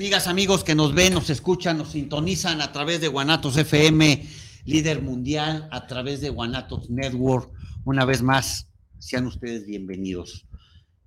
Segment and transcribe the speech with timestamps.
[0.00, 4.26] Amigas, amigos que nos ven, nos escuchan, nos sintonizan a través de Guanatos FM,
[4.64, 7.52] líder mundial, a través de Guanatos Network.
[7.84, 10.46] Una vez más, sean ustedes bienvenidos.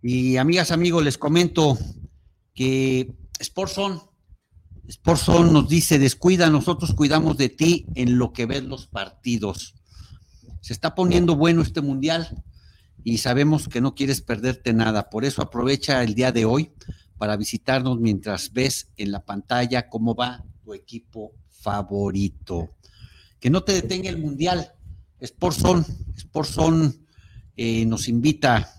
[0.03, 1.75] Y amigas, amigos, les comento
[2.53, 3.99] que Sportson,
[4.87, 9.73] Sportson nos dice, descuida, nosotros cuidamos de ti en lo que ves los partidos.
[10.61, 12.43] Se está poniendo bueno este mundial
[13.03, 15.09] y sabemos que no quieres perderte nada.
[15.09, 16.71] Por eso aprovecha el día de hoy
[17.23, 22.71] para visitarnos mientras ves en la pantalla cómo va tu equipo favorito.
[23.39, 24.73] Que no te detenga el Mundial.
[25.23, 25.85] Sportson,
[26.19, 27.07] Sportson
[27.55, 28.73] eh, nos invita,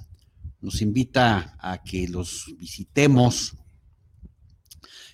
[0.61, 3.55] nos invita a que los visitemos.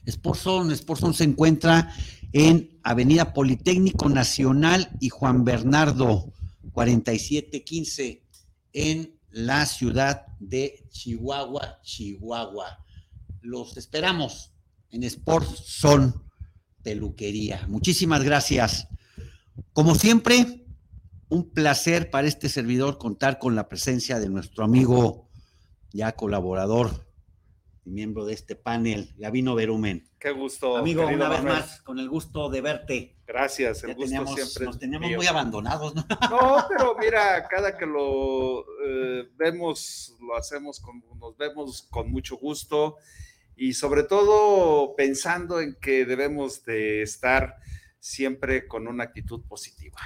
[0.05, 1.94] Sportson, Sportson se encuentra
[2.33, 6.33] en Avenida Politécnico Nacional y Juan Bernardo
[6.72, 8.25] 4715
[8.72, 12.84] en la ciudad de Chihuahua, Chihuahua.
[13.43, 14.53] Los esperamos
[14.91, 16.25] en Sports Son
[16.83, 17.67] Peluquería.
[17.69, 18.89] Muchísimas gracias.
[19.73, 20.67] Como siempre,
[21.28, 25.31] un placer para este servidor contar con la presencia de nuestro amigo,
[25.93, 27.06] ya colaborador
[27.84, 30.09] y miembro de este panel, Gabino Berumen.
[30.19, 30.77] Qué gusto.
[30.77, 33.17] Amigo, una vez más, con el gusto de verte.
[33.27, 34.67] Gracias, el gusto siempre.
[34.67, 36.05] Nos teníamos muy abandonados, ¿no?
[36.31, 42.37] No, pero mira, cada que lo eh, vemos, lo hacemos, con, nos vemos con mucho
[42.37, 42.97] gusto
[43.60, 47.56] y sobre todo pensando en que debemos de estar
[47.98, 49.98] siempre con una actitud positiva.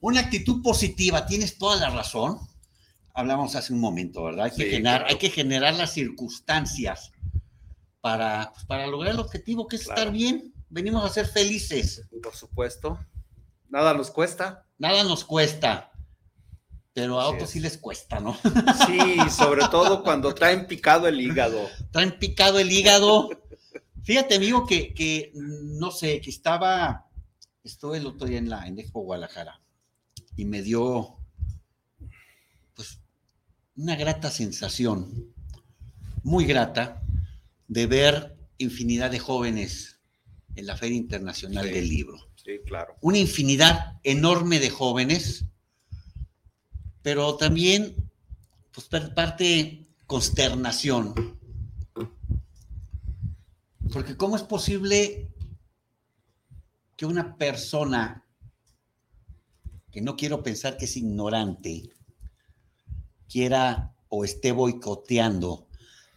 [0.00, 2.38] Una actitud positiva, tienes toda la razón.
[3.12, 4.46] Hablamos hace un momento, ¿verdad?
[4.46, 7.12] Hay que, generar, hay que generar las circunstancias
[8.00, 10.50] para, pues, para lograr el objetivo, que es estar bien.
[10.70, 12.08] Venimos a ser felices.
[12.22, 12.98] Por supuesto.
[13.68, 14.66] Nada nos cuesta.
[14.78, 15.91] Nada nos cuesta
[16.92, 18.34] pero a otros sí les cuesta, ¿no?
[18.86, 21.68] Sí, sobre todo cuando traen picado el hígado.
[21.90, 23.30] Traen picado el hígado.
[24.02, 27.08] Fíjate, amigo, que, no sé, que estaba,
[27.64, 29.60] estuve el otro día en la en Expo Guadalajara
[30.36, 31.16] y me dio,
[32.74, 33.00] pues,
[33.76, 35.32] una grata sensación,
[36.22, 37.02] muy grata,
[37.68, 39.98] de ver infinidad de jóvenes
[40.56, 42.18] en la Feria Internacional del Libro.
[42.34, 42.96] Sí, claro.
[43.00, 45.46] Una infinidad enorme de jóvenes
[47.02, 47.94] pero también,
[48.72, 51.14] pues parte consternación.
[53.92, 55.28] Porque ¿cómo es posible
[56.96, 58.24] que una persona
[59.90, 61.90] que no quiero pensar que es ignorante
[63.28, 65.66] quiera o esté boicoteando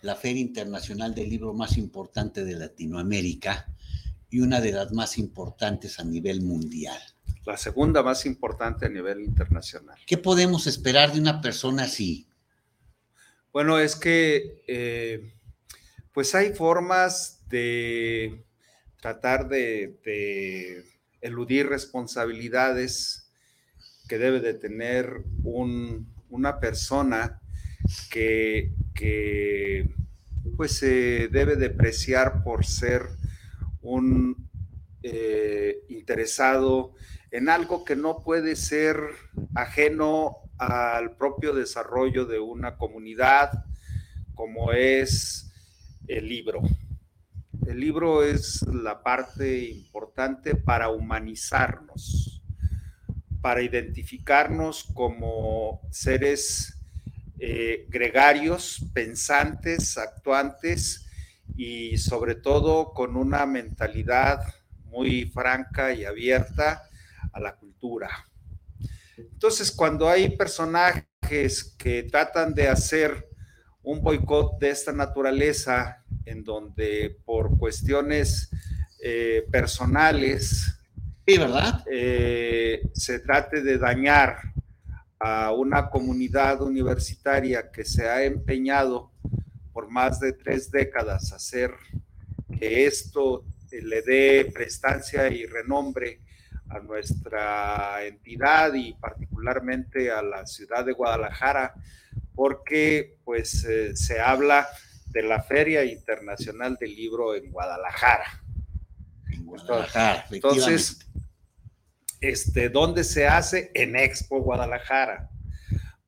[0.01, 3.74] la Feria Internacional del Libro más importante de Latinoamérica
[4.29, 7.01] y una de las más importantes a nivel mundial?
[7.45, 10.00] La segunda más importante a nivel internacional.
[10.07, 12.28] ¿Qué podemos esperar de una persona así?
[13.53, 15.33] Bueno, es que eh,
[16.11, 18.44] pues hay formas de
[19.00, 20.83] tratar de,
[21.21, 23.30] eludir responsabilidades
[24.07, 27.42] que debe de tener una persona
[28.09, 28.71] que,
[30.56, 33.07] pues se debe de preciar por ser
[33.81, 34.50] un
[35.03, 36.94] eh, interesado
[37.35, 38.95] en algo que no puede ser
[39.55, 43.65] ajeno al propio desarrollo de una comunidad,
[44.33, 45.51] como es
[46.07, 46.61] el libro.
[47.67, 52.41] El libro es la parte importante para humanizarnos,
[53.41, 56.79] para identificarnos como seres
[57.37, 61.05] eh, gregarios, pensantes, actuantes
[61.57, 64.41] y sobre todo con una mentalidad
[64.85, 66.84] muy franca y abierta
[67.33, 68.10] a la cultura.
[69.18, 73.30] Entonces, cuando hay personajes que tratan de hacer
[73.83, 78.50] un boicot de esta naturaleza, en donde por cuestiones
[79.01, 80.80] eh, personales,
[81.25, 81.83] sí, ¿verdad?
[81.89, 84.39] Eh, se trate de dañar
[85.19, 89.12] a una comunidad universitaria que se ha empeñado
[89.71, 91.71] por más de tres décadas a hacer
[92.60, 96.21] que esto le dé prestancia y renombre
[96.69, 101.73] a nuestra entidad y particularmente a la ciudad de Guadalajara,
[102.33, 104.67] porque pues eh, se habla
[105.07, 108.44] de la Feria Internacional del Libro en Guadalajara.
[109.31, 111.00] En Guadalajara, Entonces,
[112.19, 113.71] este, ¿dónde se hace?
[113.73, 115.29] En Expo Guadalajara.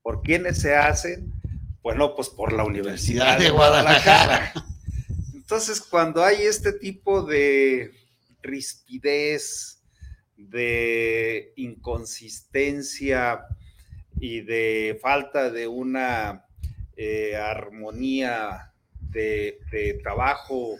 [0.01, 1.33] ¿Por quiénes se hacen?
[1.81, 4.51] Bueno, pues por la Universidad de Guadalajara.
[5.33, 7.92] Entonces, cuando hay este tipo de
[8.42, 9.76] rispidez,
[10.38, 13.45] de inconsistencia
[14.19, 16.45] y de falta de una
[16.95, 19.60] eh, armonía de,
[20.01, 20.78] trabajo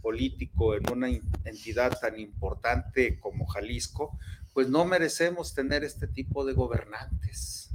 [0.00, 1.08] político en una
[1.44, 4.18] entidad tan importante como Jalisco,
[4.52, 7.70] pues no merecemos tener este tipo de gobernantes,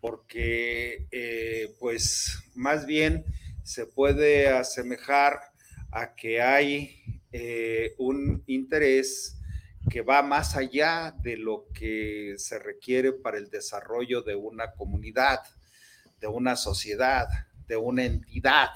[0.00, 3.24] porque eh, pues más bien
[3.62, 5.38] se puede asemejar
[5.90, 7.02] a que hay
[7.32, 9.41] eh, un interés
[9.90, 15.40] que va más allá de lo que se requiere para el desarrollo de una comunidad,
[16.20, 17.26] de una sociedad,
[17.66, 18.70] de una entidad.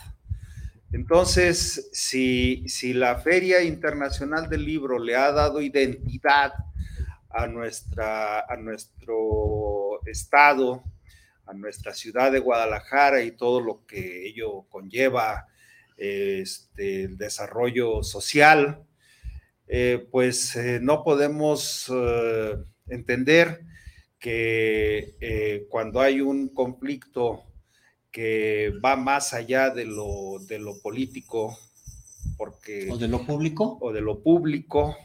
[0.93, 6.53] Entonces, si, si la Feria Internacional del Libro le ha dado identidad
[7.31, 10.83] a, nuestra, a nuestro estado,
[11.45, 15.47] a nuestra ciudad de Guadalajara y todo lo que ello conlleva,
[15.97, 18.83] este, el desarrollo social,
[19.69, 23.63] eh, pues eh, no podemos eh, entender
[24.19, 27.45] que cuando hay un conflicto
[28.11, 31.57] que va más allá de lo, de lo político,
[32.37, 32.89] porque...
[32.91, 33.79] ¿O de lo público?
[33.81, 34.97] O de lo público,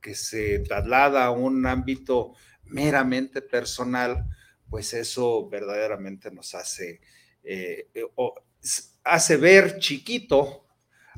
[0.00, 2.34] que se traslada a un ámbito
[2.64, 4.26] meramente personal,
[4.68, 7.00] pues eso verdaderamente nos hace,
[9.02, 10.64] hace ver chiquito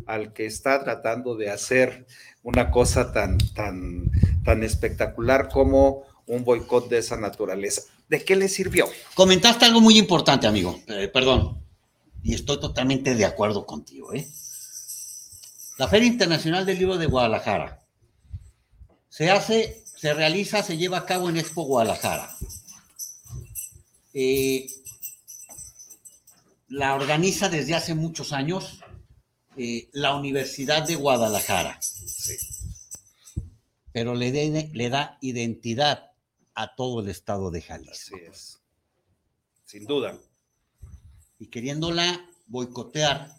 [0.06, 2.06] al que está tratando de hacer
[2.42, 4.10] una cosa tan, tan,
[4.44, 7.82] tan espectacular como un boicot de esa naturaleza.
[8.08, 8.88] ¿De qué le sirvió?
[9.14, 10.80] Comentaste algo muy importante, amigo.
[10.86, 11.62] Eh, perdón.
[12.22, 14.12] Y estoy totalmente de acuerdo contigo.
[14.12, 14.26] ¿eh?
[15.78, 17.82] La Feria Internacional del Libro de Guadalajara
[19.08, 22.30] se hace, se realiza, se lleva a cabo en Expo Guadalajara.
[24.14, 24.66] Eh,
[26.68, 28.80] la organiza desde hace muchos años
[29.56, 31.80] eh, la Universidad de Guadalajara.
[31.80, 32.36] Sí.
[33.92, 36.12] Pero le, de, le da identidad
[36.54, 38.16] a todo el estado de Jalisco.
[38.16, 38.60] Así es.
[39.64, 40.18] Sin duda.
[41.38, 43.30] Y queriéndola boicotear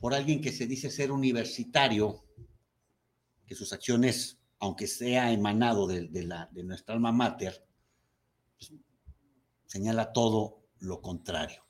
[0.00, 2.24] por alguien que se dice ser universitario,
[3.46, 7.64] que sus acciones, aunque sea emanado de, de, la, de nuestra alma mater,
[8.58, 8.72] pues,
[9.66, 11.62] señala todo lo contrario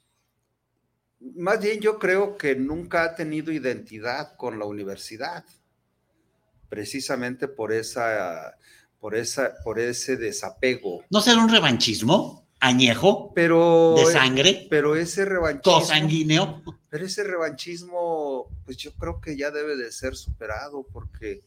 [1.34, 5.44] más bien yo creo que nunca ha tenido identidad con la universidad,
[6.68, 8.56] precisamente por esa,
[8.98, 11.04] por esa, por ese desapego.
[11.10, 12.42] ¿No será un revanchismo?
[12.62, 16.62] añejo, pero, de sangre, pero ese revanchismo, sanguíneo.
[16.88, 21.42] Pero ese revanchismo, pues yo creo que ya debe de ser superado porque,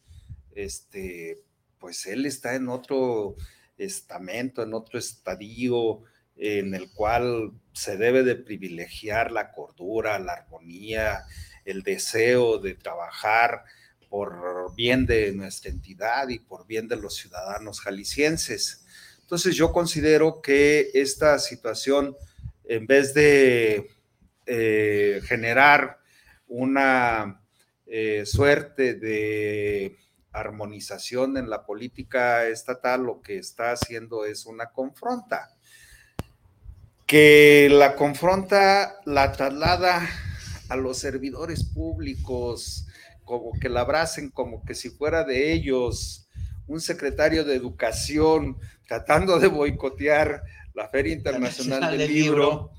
[0.54, 1.42] este,
[1.80, 3.36] pues él está en otro
[3.78, 6.02] estamento, en otro estadio,
[6.38, 11.24] en el cual se debe de privilegiar la cordura, la armonía,
[11.64, 13.64] el deseo de trabajar
[14.10, 18.86] por bien de nuestra entidad y por bien de los ciudadanos jaliscienses.
[19.22, 22.16] Entonces yo considero que esta situación,
[22.64, 23.90] en vez de
[24.46, 26.00] eh, generar
[26.48, 27.42] una
[27.88, 29.98] eh, suerte de
[30.32, 35.55] armonización en la política estatal, lo que está haciendo es una confronta
[37.06, 40.08] que la confronta, la traslada
[40.70, 42.88] a los servidores públicos,
[43.24, 46.28] como que la abracen como que si fuera de ellos,
[46.68, 48.58] un secretario de educación
[48.88, 50.44] tratando de boicotear
[50.74, 52.72] la Feria Internacional del, Libro,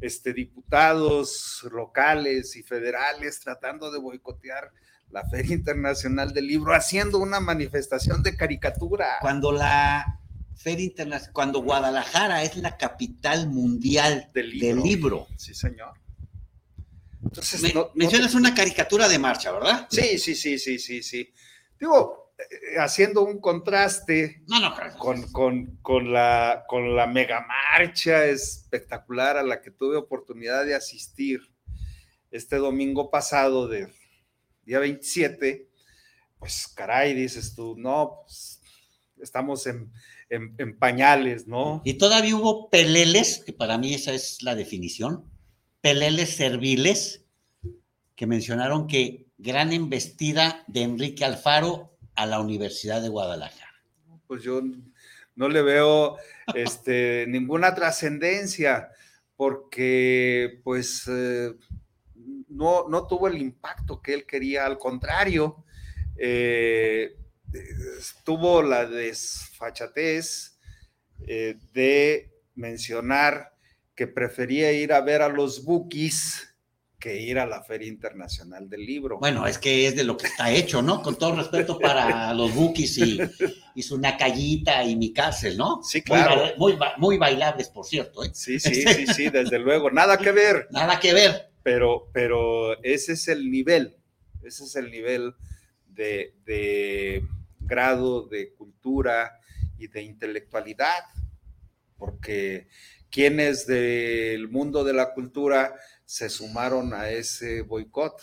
[0.00, 4.72] este, diputados locales y federales tratando de boicotear
[5.10, 9.18] la Feria Internacional del Libro, haciendo una manifestación de caricatura.
[9.20, 10.20] Cuando la
[10.56, 14.50] Feria Internacional, cuando Guadalajara es la capital mundial del
[14.82, 15.26] libro.
[15.36, 15.94] Sí, señor.
[17.22, 19.88] Entonces, mencionas una caricatura de marcha, ¿verdad?
[19.90, 21.32] Sí, sí, sí, sí, sí, sí.
[21.80, 24.42] Digo, eh, haciendo un contraste
[24.98, 31.40] con, con, la, con la mega marcha espectacular a la que tuve oportunidad de asistir
[32.30, 33.88] este domingo pasado, de
[34.64, 35.68] día 27,
[36.38, 38.60] pues caray, dices tú, no, pues
[39.18, 39.92] estamos en,
[40.30, 41.82] en, pañales, ¿no?
[41.84, 45.24] Y todavía hubo peleles, que para mí esa es la definición,
[45.80, 47.24] peleles serviles,
[48.16, 53.82] que mencionaron que gran embestida de Enrique Alfaro a la Universidad de Guadalajara.
[54.26, 54.62] Pues yo
[55.34, 56.16] no le veo
[56.54, 58.90] este, ninguna trascendencia,
[59.36, 61.52] porque pues eh,
[62.48, 65.64] no, no tuvo el impacto que él quería, al contrario,
[66.16, 67.16] eh,
[68.24, 70.58] tuvo la desfachatez
[71.26, 73.54] eh, de mencionar
[73.94, 76.54] que prefería ir a ver a los bookies
[77.04, 79.18] que ir a la Feria Internacional del Libro.
[79.18, 81.02] Bueno, es que es de lo que está hecho, ¿no?
[81.02, 83.20] Con todo respeto para los bookies y,
[83.74, 85.82] y su y mi cárcel, ¿no?
[85.82, 86.52] Sí, claro.
[86.56, 88.24] Muy, muy, bailables, por cierto.
[88.24, 88.30] ¿eh?
[88.32, 89.90] Sí, sí, sí, sí, desde luego.
[89.90, 90.66] Nada que ver.
[90.70, 91.50] Nada que ver.
[91.62, 93.98] Pero, pero ese es el nivel,
[94.42, 95.34] ese es el nivel
[95.86, 97.22] de, de
[97.66, 99.38] grado de cultura
[99.78, 101.04] y de intelectualidad,
[101.96, 102.68] porque
[103.10, 108.20] quienes del mundo de la cultura se sumaron a ese boicot.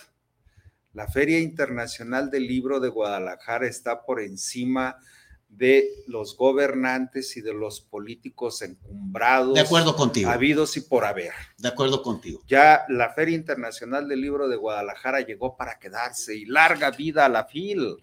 [0.94, 4.98] La Feria Internacional del Libro de Guadalajara está por encima
[5.52, 9.54] de los gobernantes y de los políticos encumbrados.
[9.54, 10.30] De acuerdo contigo.
[10.30, 11.34] Habidos y por haber.
[11.58, 12.42] De acuerdo contigo.
[12.48, 17.30] Ya la Feria Internacional del Libro de Guadalajara llegó para quedarse y larga vida a
[17.30, 17.98] la FIL.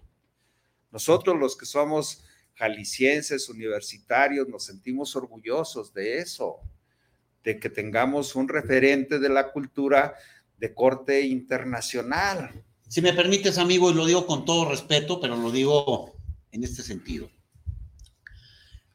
[0.91, 2.23] Nosotros los que somos
[2.55, 6.57] jaliscienses, universitarios, nos sentimos orgullosos de eso,
[7.43, 10.15] de que tengamos un referente de la cultura
[10.57, 12.63] de corte internacional.
[12.87, 16.15] Si me permites, amigo, y lo digo con todo respeto, pero lo digo
[16.51, 17.29] en este sentido.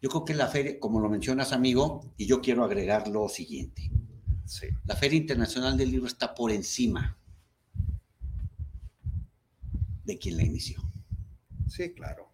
[0.02, 3.90] Yo creo que la feria, como lo mencionas, amigo, y yo quiero agregar lo siguiente.
[4.84, 7.16] La Feria Internacional del Libro está por encima
[10.04, 10.82] de quien la inició.
[11.74, 12.28] Sí, claro.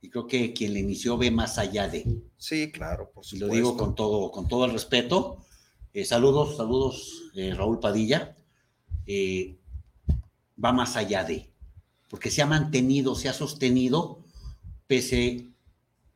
[0.00, 2.22] Y creo que quien le inició ve más allá de.
[2.38, 3.36] Sí, claro, por supuesto.
[3.36, 5.44] Y lo digo con todo, con todo el respeto.
[5.92, 8.38] Eh, saludos, saludos, eh, Raúl Padilla.
[9.06, 9.58] Eh,
[10.62, 11.50] va más allá de.
[12.08, 14.24] Porque se ha mantenido, se ha sostenido,
[14.86, 15.50] pese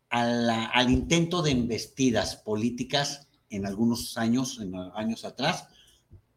[0.09, 5.69] al intento de embestidas políticas en algunos años, en años atrás,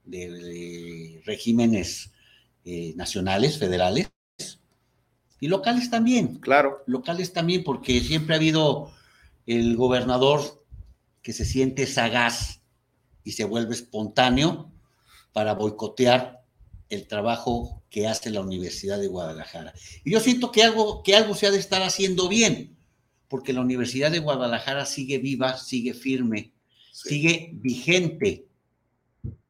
[0.03, 2.11] de, regímenes
[2.95, 4.11] nacionales, federales,
[5.41, 6.35] y locales también.
[6.35, 6.83] Claro.
[6.85, 8.93] Locales también, porque siempre ha habido
[9.47, 10.63] el gobernador
[11.23, 12.61] que se siente sagaz
[13.23, 14.71] y se vuelve espontáneo
[15.33, 16.43] para boicotear
[16.89, 19.73] el trabajo que hace la Universidad de Guadalajara.
[20.03, 22.77] Y yo siento que algo, que algo se ha de estar haciendo bien,
[23.27, 26.53] porque la Universidad de Guadalajara sigue viva, sigue firme,
[26.93, 28.45] sigue vigente.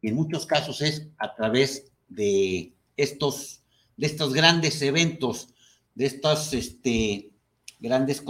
[0.01, 3.63] Y en muchos casos es a través de estos,
[3.97, 5.49] de estos grandes eventos
[5.95, 7.31] de estas este,
[7.79, 8.21] grandes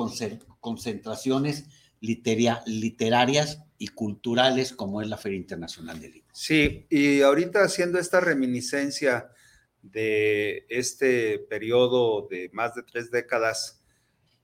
[0.60, 1.66] concentraciones
[2.00, 6.30] literarias y culturales como es la Feria Internacional del Libro.
[6.34, 9.32] Sí, y ahorita haciendo esta reminiscencia
[9.82, 13.84] de este periodo de más de tres décadas,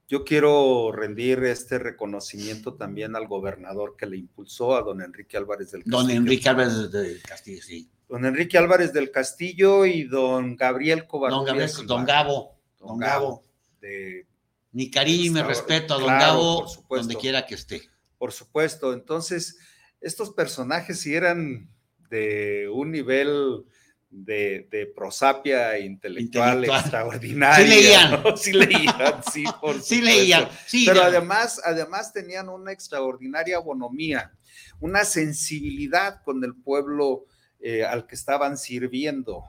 [0.08, 5.72] yo quiero rendir este reconocimiento también al gobernador que le impulsó, a don Enrique Álvarez
[5.72, 5.98] del Castillo.
[5.98, 7.90] Don Enrique Álvarez del Castillo, sí.
[8.08, 11.76] Don Enrique Álvarez del Castillo y don Gabriel Covarrubias.
[11.78, 12.57] Don, don Gabo.
[12.80, 13.44] Don, Gabo.
[13.82, 14.26] De,
[14.72, 17.82] Mi cariño y mi respeto a Don Gabo, donde quiera que esté.
[18.18, 18.94] Por supuesto.
[18.94, 19.58] Entonces,
[20.02, 21.70] estos personajes sí eran
[22.10, 23.66] de un nivel
[24.10, 27.58] de, prosapia intelectual, extraordinaria.
[27.58, 28.38] Sí leían.
[28.38, 30.48] Sí leían, sí, por Sí leían,
[30.86, 34.32] Pero además, además tenían una extraordinaria bonomía,
[34.80, 37.26] una sensibilidad con el pueblo
[37.60, 39.44] eh, al que estaban sirviendo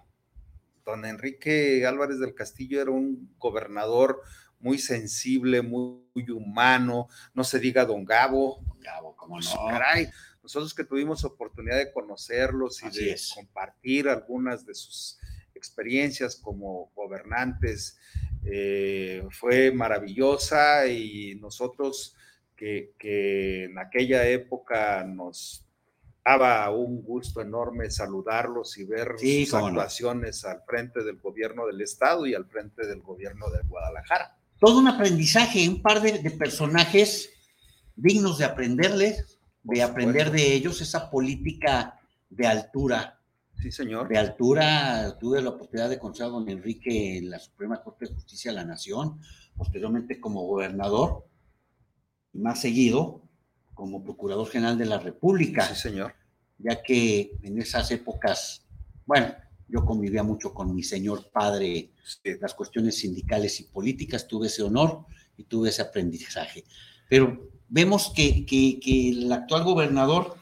[0.88, 4.22] don Enrique Álvarez del Castillo era un gobernador
[4.58, 8.60] muy sensible, muy, humano, no se diga don Gabo.
[8.66, 9.66] Don Gabo, ¿cómo pues, no?
[9.66, 10.08] Caray,
[10.42, 15.18] nosotros que tuvimos oportunidad de conocerlos y de compartir algunas de sus
[15.54, 17.98] experiencias como gobernantes,
[18.44, 22.16] eh, fue maravillosa y nosotros
[22.56, 25.67] que, que en aquella época nos
[26.28, 32.26] daba un gusto enorme saludarlos y ver sus actuaciones al frente del gobierno del estado
[32.26, 34.36] y al frente del gobierno de Guadalajara.
[34.58, 37.30] Todo un aprendizaje, un par de, personajes
[37.96, 43.18] dignos de aprenderles, de aprender de ellos esa política de altura.
[43.62, 44.08] Sí, señor.
[44.08, 48.14] De altura, tuve la oportunidad de conocer a don Enrique en la Suprema Corte de
[48.14, 49.18] Justicia de la Nación,
[49.56, 51.26] posteriormente como gobernador,
[52.34, 53.27] y más seguido
[53.78, 55.64] como Procurador General de la República.
[55.68, 56.12] Sí, señor.
[56.58, 58.66] Ya que en esas épocas,
[59.06, 59.32] bueno,
[59.68, 61.92] yo convivía mucho con mi señor padre,
[62.40, 65.06] las cuestiones sindicales y políticas, tuve ese honor
[65.36, 66.64] y tuve ese aprendizaje.
[67.08, 68.44] Pero vemos que,
[68.84, 70.36] el actual gobernador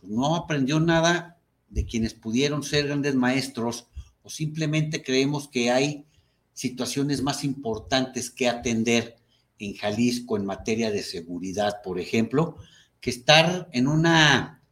[0.00, 3.86] pues, no aprendió nada de quienes pudieron ser grandes maestros
[4.24, 6.04] o simplemente creemos que hay
[6.52, 9.21] situaciones más importantes que atender
[9.58, 12.56] en Jalisco en materia de seguridad, por ejemplo,
[13.00, 14.62] que estar en una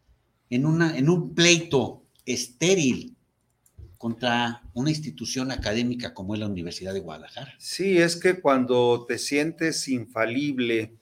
[0.48, 3.16] en una en un pleito estéril
[3.98, 7.54] contra una institución académica como es la Universidad de Guadalajara.
[7.58, 10.94] Sí, es que cuando te sientes infalible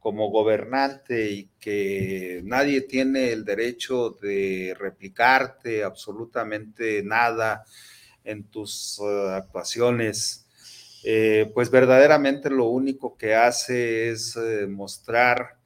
[0.00, 7.64] como gobernante y que nadie tiene el derecho de replicarte absolutamente nada
[8.24, 10.41] en tus uh, actuaciones,
[11.04, 15.58] eh, pues verdaderamente lo único que hace es eh, mostrar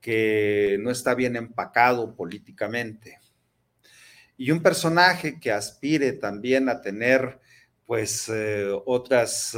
[0.00, 3.20] que no está bien empacado políticamente.
[4.36, 7.38] Y un personaje que aspire también a tener
[7.84, 9.56] pues eh, otras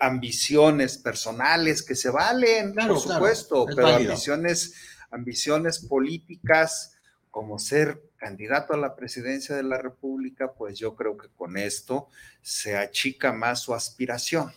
[0.00, 4.74] ambiciones personales que se valen, por supuesto, pero ambiciones,
[5.10, 6.96] ambiciones políticas
[7.30, 12.08] como ser candidato a la presidencia de la República, pues yo creo que con esto
[12.42, 14.52] se achica más su aspiración.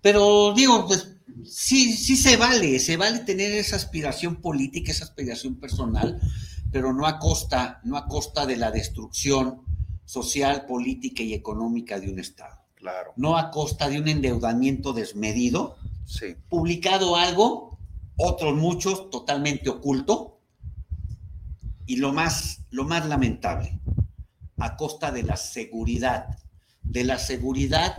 [0.00, 5.56] Pero digo, pues sí, sí se vale, se vale tener esa aspiración política, esa aspiración
[5.56, 6.20] personal,
[6.72, 9.62] pero no a costa, no a costa de la destrucción
[10.04, 12.58] social, política y económica de un Estado.
[12.74, 13.12] Claro.
[13.16, 15.76] No a costa de un endeudamiento desmedido.
[16.04, 16.34] Sí.
[16.48, 17.78] Publicado algo,
[18.16, 20.31] otros muchos, totalmente oculto.
[21.86, 23.80] Y lo más, lo más lamentable,
[24.58, 26.38] a costa de la seguridad,
[26.82, 27.96] de la seguridad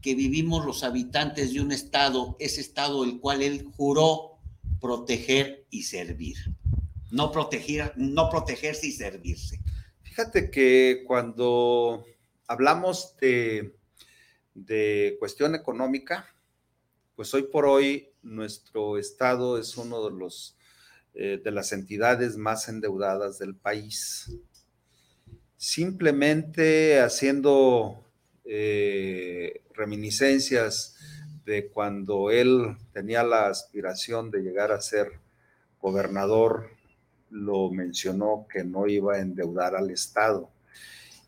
[0.00, 4.38] que vivimos los habitantes de un Estado, ese Estado el cual él juró
[4.80, 6.36] proteger y servir
[7.10, 9.60] no, proteger, no protegerse y servirse.
[10.02, 12.04] Fíjate que cuando
[12.46, 13.76] hablamos de,
[14.54, 16.26] de cuestión económica,
[17.14, 20.56] pues hoy por hoy nuestro estado es uno de los
[21.20, 24.30] eh, de las entidades más endeudadas del país.
[25.56, 28.04] Simplemente haciendo
[28.44, 30.94] eh, reminiscencias
[31.44, 35.10] de cuando él tenía la aspiración de llegar a ser
[35.80, 36.70] gobernador
[37.30, 40.48] lo mencionó que no iba a endeudar al Estado.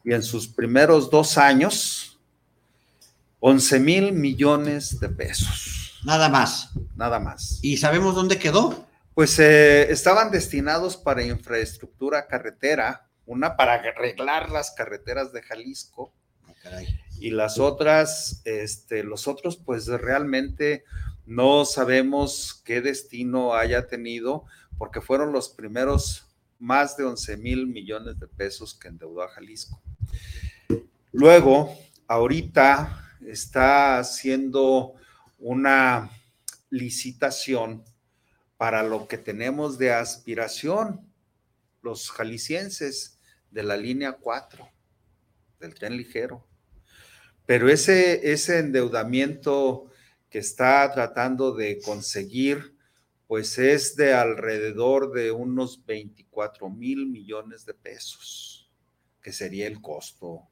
[0.05, 2.21] Y en sus primeros dos años,
[3.41, 5.99] 11 mil millones de pesos.
[6.05, 6.71] Nada más.
[6.95, 7.59] Nada más.
[7.61, 8.89] ¿Y sabemos dónde quedó?
[9.21, 16.15] Pues eh, estaban destinados para infraestructura carretera, una para arreglar las carreteras de Jalisco.
[16.65, 16.81] Ah,
[17.21, 20.85] y las otras, este, los otros, pues realmente
[21.27, 24.47] no sabemos qué destino haya tenido
[24.79, 26.27] porque fueron los primeros
[26.59, 29.83] más de 11 mil millones de pesos que endeudó a Jalisco.
[31.13, 34.95] Luego, ahorita está haciendo
[35.39, 36.11] una
[36.71, 37.85] licitación
[38.61, 41.11] para lo que tenemos de aspiración
[41.81, 43.19] los jaliscienses
[43.51, 44.69] de la línea 4
[45.61, 46.47] del tren ligero.
[47.47, 49.91] Pero ese, ese endeudamiento
[50.29, 52.77] que está tratando de conseguir
[53.27, 58.71] pues es de alrededor de unos 24 mil millones de pesos,
[59.23, 60.51] que sería el costo,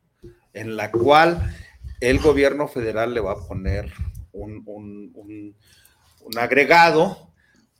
[0.54, 1.54] en la cual
[2.00, 3.92] el gobierno federal le va a poner
[4.32, 7.27] un, un agregado,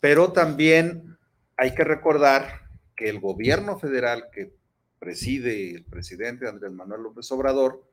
[0.00, 1.16] pero también
[1.56, 2.62] hay que recordar
[2.96, 4.52] que el gobierno federal que
[4.98, 7.84] preside el presidente Andrés Manuel López Obrador,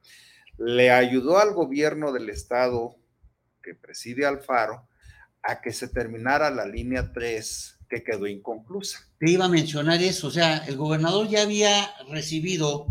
[0.57, 2.95] le ayudó al gobierno del estado
[3.61, 4.87] que preside Alfaro
[5.43, 8.99] a que se terminara la línea 3 que quedó inconclusa.
[9.19, 12.87] Te iba a mencionar eso, o sea, el gobernador ya había recibido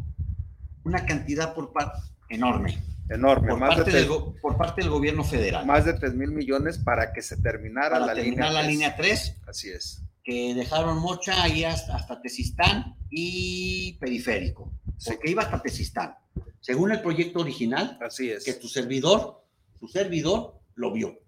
[0.85, 2.81] una cantidad por parte enorme.
[3.09, 4.09] Enorme, por, parte del,
[4.41, 5.67] por parte del gobierno federal.
[5.67, 9.43] Más de 3 mil millones para que se terminara la, línea la línea 3.
[9.47, 10.03] Así es.
[10.23, 14.73] Que dejaron Mocha ahí hasta, hasta Tezistán y Periférico.
[15.05, 16.15] Porque iba hasta Tezistán.
[16.61, 18.43] Según el proyecto original, Así es.
[18.43, 19.45] que tu servidor,
[19.79, 21.19] su servidor, lo vio.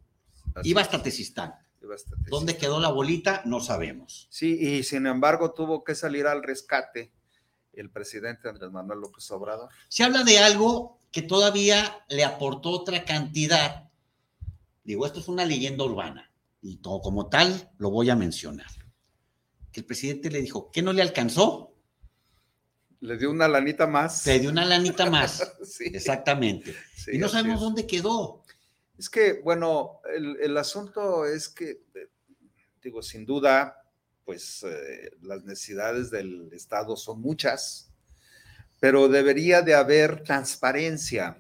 [0.62, 1.55] Iba hasta Tezistán.
[2.29, 3.43] ¿Dónde quedó la bolita?
[3.45, 4.29] No sabemos.
[4.31, 7.12] Sí, y sin embargo tuvo que salir al rescate
[7.73, 9.69] el presidente Andrés Manuel López Obrador.
[9.89, 13.88] Se habla de algo que todavía le aportó otra cantidad.
[14.85, 16.31] Digo, esto es una leyenda urbana.
[16.61, 18.66] y todo como tal lo voy a mencionar.
[19.72, 21.74] Que el presidente le dijo, ¿qué no le alcanzó?
[23.00, 24.26] Le dio una lanita más.
[24.26, 25.55] Le dio una lanita más.
[25.64, 25.85] sí.
[25.87, 26.74] Exactamente.
[27.11, 28.42] y no sabemos dónde quedó.
[28.98, 32.11] Es que, bueno, el, asunto es que, eh,
[32.83, 33.74] digo, sin duda,
[34.22, 37.86] pues eh, las necesidades del Estado son muchas,
[38.87, 41.38] pero debería de haber transparencia.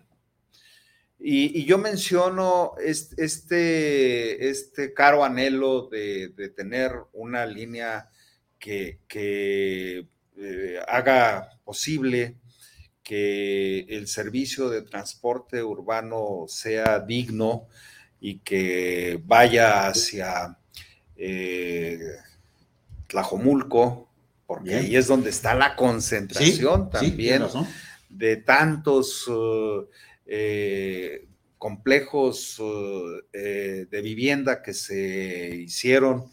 [1.16, 8.10] Y, yo menciono este, este, caro anhelo de, tener una línea
[8.58, 12.34] que, eh, haga posible
[13.04, 17.68] que el servicio de transporte urbano sea digno
[18.20, 20.58] y que vaya hacia
[21.14, 22.00] eh,
[23.06, 24.05] Tlajomulco,
[24.46, 27.42] porque ahí es donde está la concentración también
[28.08, 29.88] de tantos uh,
[30.24, 31.26] eh,
[31.58, 36.30] complejos uh, eh, de vivienda que se hicieron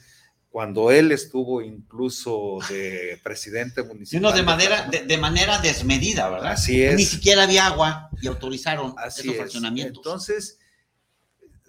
[0.49, 4.35] cuando él estuvo incluso de presidente municipal.
[4.35, 6.51] de manera, de, manera desmedida, ¿verdad?
[6.51, 6.95] Así es.
[6.95, 9.97] Ni siquiera había agua y autorizaron esos fraccionamientos.
[9.97, 10.59] Entonces,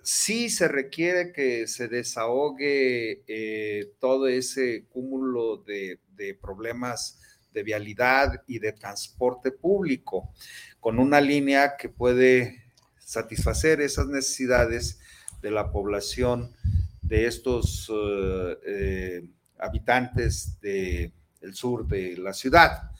[0.05, 5.99] sí se requiere que se desahogue eh, todo ese cúmulo de,
[6.41, 7.19] problemas
[7.53, 10.31] de vialidad y de transporte público,
[10.79, 12.65] con una línea que puede
[12.99, 15.01] satisfacer esas necesidades
[15.41, 16.55] de la población
[17.01, 21.13] de estos eh, eh, habitantes del
[21.55, 22.91] sur de la ciudad,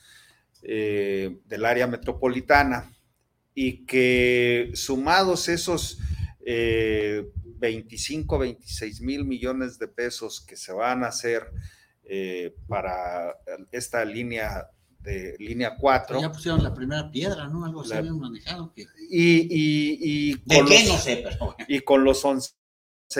[0.61, 2.91] del área metropolitana,
[3.53, 5.99] y que sumados esos
[6.45, 11.51] 25, 26 mil millones de pesos que se van a hacer
[12.67, 13.35] para
[13.71, 14.69] esta línea
[15.05, 16.19] de línea 4.
[16.19, 17.63] Ya pusieron la primera piedra, ¿no?
[17.63, 18.73] Algo así habían manejado.
[18.75, 20.85] Y, y, y, ¿De qué?
[20.87, 21.55] no sé, pero...
[21.67, 22.55] Y con los 11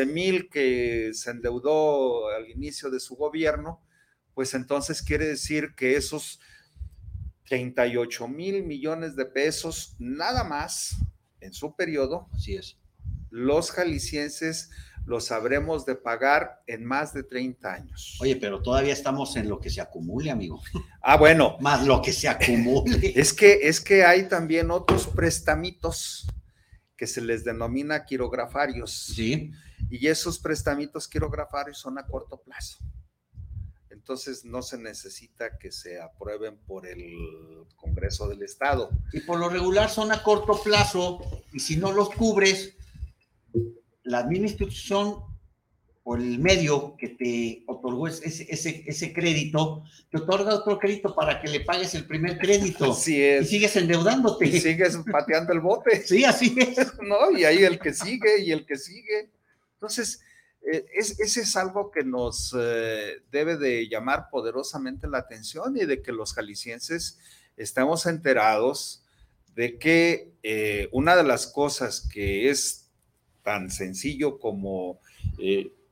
[0.07, 3.81] mil que se endeudó al inicio de su gobierno,
[4.33, 6.39] pues entonces quiere decir que esos
[7.45, 10.97] 38 mil millones de pesos, nada más
[11.39, 12.77] en su periodo, así es,
[13.35, 14.71] los jaliscienses
[15.05, 18.17] los habremos de pagar en más de 30 años.
[18.21, 20.61] Oye, pero todavía estamos en lo que se acumule, amigo.
[21.01, 21.57] Ah, bueno.
[21.59, 23.13] Más lo que se acumule.
[23.15, 26.25] Es que, es que hay también otros prestamitos
[26.97, 28.91] que se les denomina quirografarios.
[28.91, 29.51] Sí
[29.89, 32.79] y esos prestamitos quirografarios son a corto plazo.
[33.89, 38.89] Entonces no se necesita que se aprueben por el Congreso del Estado.
[39.13, 41.19] Y por lo regular son a corto plazo
[41.51, 42.75] y si no los cubres,
[44.05, 45.17] la misma institución
[46.03, 51.41] o el medio que te otorgó ese, ese, ese, crédito, te otorga otro crédito para
[51.41, 52.85] que le pagues el primer crédito.
[52.91, 53.47] Así es.
[53.47, 54.45] Y sigues endeudándote.
[54.45, 56.01] Y sigues pateando el bote.
[56.05, 56.93] Sí, así es.
[57.01, 57.31] ¿No?
[57.31, 59.31] Y ahí el que sigue y el que sigue.
[59.73, 60.21] Entonces,
[60.71, 66.03] eh, ese es algo que nos eh, debe de llamar poderosamente la atención y de
[66.03, 67.17] que los jaliscienses
[67.57, 69.03] estamos enterados
[69.55, 72.84] de que eh, una de las cosas que es
[73.45, 74.99] tan sencillo como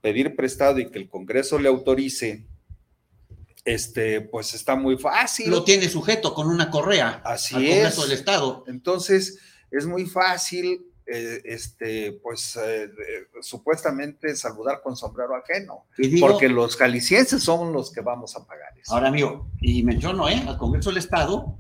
[0.02, 2.46] pedir prestado y que el Congreso le autorice,
[3.64, 5.50] este, pues está muy fácil.
[5.50, 8.66] Lo tiene sujeto con una correa Así al Congreso del Estado.
[8.68, 9.40] Entonces,
[9.72, 12.90] es muy fácil eh, este, pues eh,
[13.42, 15.86] supuestamente saludar con sombrero ajeno,
[16.20, 18.94] porque los jaliscienses son los que vamos a pagar eso.
[18.94, 20.44] Ahora, amigo, y menciono, ¿eh?
[20.48, 21.58] Al Congreso del Estado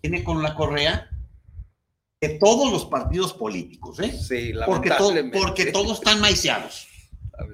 [0.00, 1.10] tiene con la correa
[2.20, 4.12] de todos los partidos políticos, ¿eh?
[4.12, 4.92] Sí, porque,
[5.32, 6.86] porque todos están maiciados.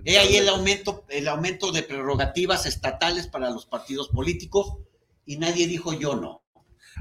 [0.04, 4.78] He ahí el aumento, el aumento de prerrogativas estatales para los partidos políticos
[5.24, 6.42] y nadie dijo yo no.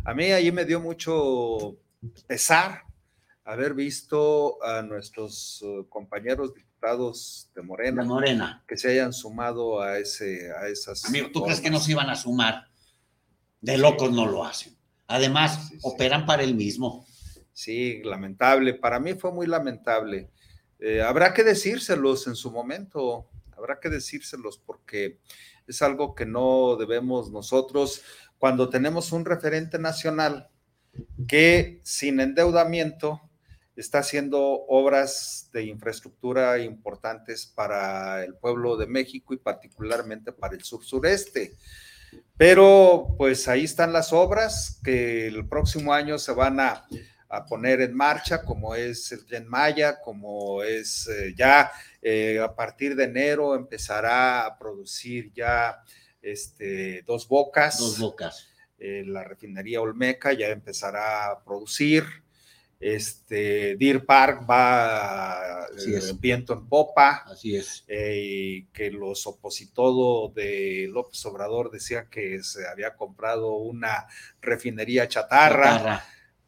[0.04, 1.78] A mí ahí me dio mucho
[2.28, 2.84] pesar
[3.44, 9.98] haber visto a nuestros uh, compañeros diputados de Morena, Morena, que se hayan sumado a
[9.98, 11.06] ese, a esas.
[11.06, 12.68] Amigo, ¿tú crees que no se iban a sumar?
[13.62, 14.76] De locos no lo hacen.
[15.08, 17.05] Además, operan para el mismo.
[17.56, 18.74] Sí, lamentable.
[18.74, 20.30] Para mí fue muy lamentable.
[20.78, 25.20] Eh, habrá que decírselos en su momento, habrá que decírselos porque
[25.66, 28.04] es algo que no debemos nosotros,
[28.38, 30.50] cuando tenemos un referente nacional
[31.30, 33.22] que sin endeudamiento
[33.78, 40.64] está haciendo obras de infraestructura importantes para el pueblo de México y particularmente para el
[40.64, 41.56] sur sureste.
[42.36, 46.86] Pero pues ahí están las obras que el próximo año se van a,
[47.44, 51.72] poner en marcha, como es el Tren Maya, como es eh, ya
[52.02, 55.82] eh, a partir de enero empezará a producir ya
[56.22, 57.80] este, dos bocas.
[57.80, 58.48] Dos bocas.
[58.78, 62.06] Eh, la refinería Olmeca ya empezará a producir
[62.80, 65.68] este, Deer Park va
[66.20, 67.24] viento en popa.
[67.26, 67.84] Así es.
[67.88, 74.08] Eh, y que los opositores de López Obrador decían que se había comprado una
[74.42, 76.06] refinería chatarra.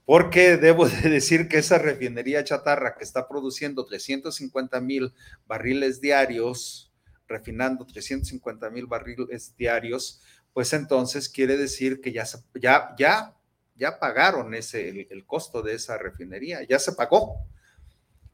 [0.07, 5.13] Porque debo de decir que esa refinería chatarra que está produciendo 350 mil
[5.45, 6.93] barriles diarios,
[7.27, 10.21] refinando 350 mil barriles diarios,
[10.53, 12.23] pues entonces quiere decir que ya,
[12.55, 13.37] ya, ya
[13.77, 17.45] ya pagaron ese, el, costo de esa refinería, ya se pagó.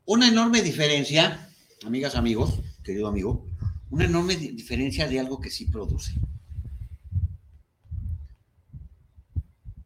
[0.05, 1.49] Una enorme diferencia,
[1.85, 3.47] amigas, amigos, querido amigo,
[3.89, 6.13] una enorme diferencia de algo que sí produce.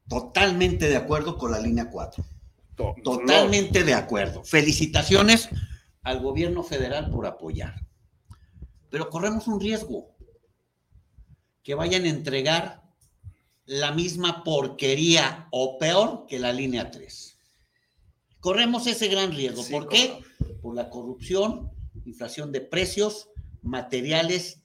[0.08, 2.26] Totalmente de acuerdo con la línea 4.
[3.04, 4.44] Totalmente de acuerdo.
[4.44, 5.50] Felicitaciones
[6.04, 7.86] al gobierno federal por apoyar.
[8.90, 10.16] Pero corremos un riesgo,
[11.64, 12.84] que vayan a entregar
[13.66, 17.38] la misma porquería o peor que la línea 3.
[18.40, 19.66] Corremos ese gran riesgo.
[19.70, 20.24] ¿Por qué?
[20.62, 21.70] Por la corrupción,
[22.06, 23.30] inflación de precios,
[23.62, 24.62] materiales,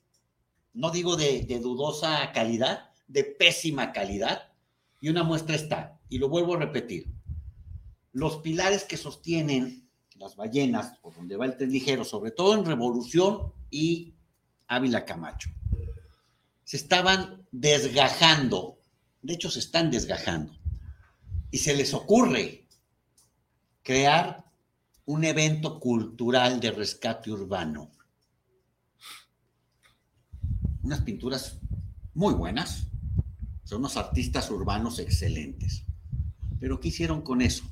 [0.72, 4.51] no digo de, de dudosa calidad, de pésima calidad.
[5.02, 7.12] Y una muestra está, y lo vuelvo a repetir,
[8.12, 9.86] los pilares que sostienen
[10.16, 14.14] las ballenas, por donde va el tren ligero, sobre todo en Revolución y
[14.66, 15.50] Ávila Camacho,
[16.64, 18.78] se estaban desgajando
[19.22, 20.52] de hecho, se están desgajando.
[21.50, 22.66] Y se les ocurre
[23.82, 24.44] crear
[25.04, 27.90] un evento cultural de rescate urbano.
[30.82, 31.58] Unas pinturas
[32.14, 32.88] muy buenas.
[33.72, 35.87] Son unos artistas urbanos excelentes.
[36.61, 37.64] Pero ¿qué hicieron con eso?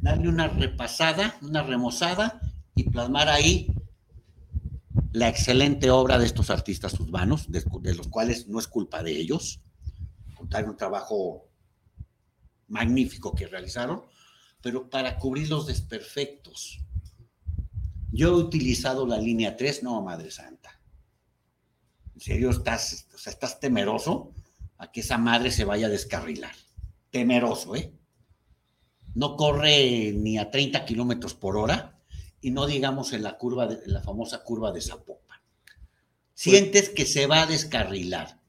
[0.00, 2.40] Darle una repasada, una remozada
[2.74, 3.70] y plasmar ahí
[5.12, 7.62] la excelente obra de estos artistas urbanos, de,
[7.94, 9.60] los cuales no es culpa de ellos,
[10.40, 11.50] un trabajo
[12.68, 14.04] magnífico que realizaron,
[14.62, 16.80] pero para cubrir los desperfectos.
[18.10, 20.80] Yo he utilizado la línea 3, no, Madre Santa.
[22.14, 24.32] En serio, estás, o sea, estás temeroso
[24.78, 26.54] a que esa madre se vaya a descarrilar.
[27.10, 27.92] Temeroso, ¿eh?
[29.14, 31.98] No corre ni a 30 kilómetros por hora
[32.40, 35.40] y no digamos en la curva, de, la famosa curva de Zapopan.
[36.34, 38.40] Sientes que se va a descarrilar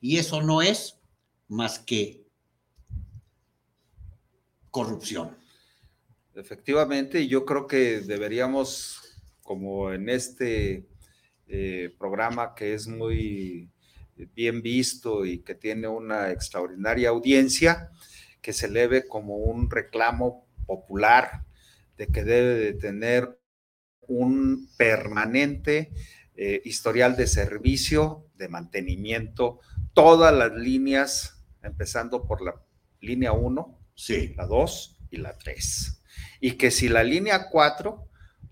[0.00, 0.98] y eso no es
[1.48, 2.26] más que
[4.70, 5.36] corrupción.
[6.34, 9.00] Efectivamente, yo creo que deberíamos,
[9.42, 10.86] como en este
[11.46, 13.71] eh, programa que es muy
[14.26, 17.90] bien visto y que tiene una extraordinaria audiencia,
[18.40, 21.44] que se eleve como un reclamo popular
[21.96, 23.38] de que debe de tener
[24.00, 25.92] un permanente
[26.34, 29.60] eh, historial de servicio, de mantenimiento,
[29.92, 32.54] todas las líneas empezando por la
[33.00, 34.34] línea 1, sí.
[34.36, 36.02] la 2 y la 3.
[36.40, 38.08] Y que si la línea 4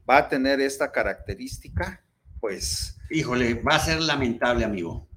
[0.09, 2.05] va a tener esta característica,
[2.41, 2.99] pues...
[3.11, 5.10] Híjole, va a ser lamentable, amigo.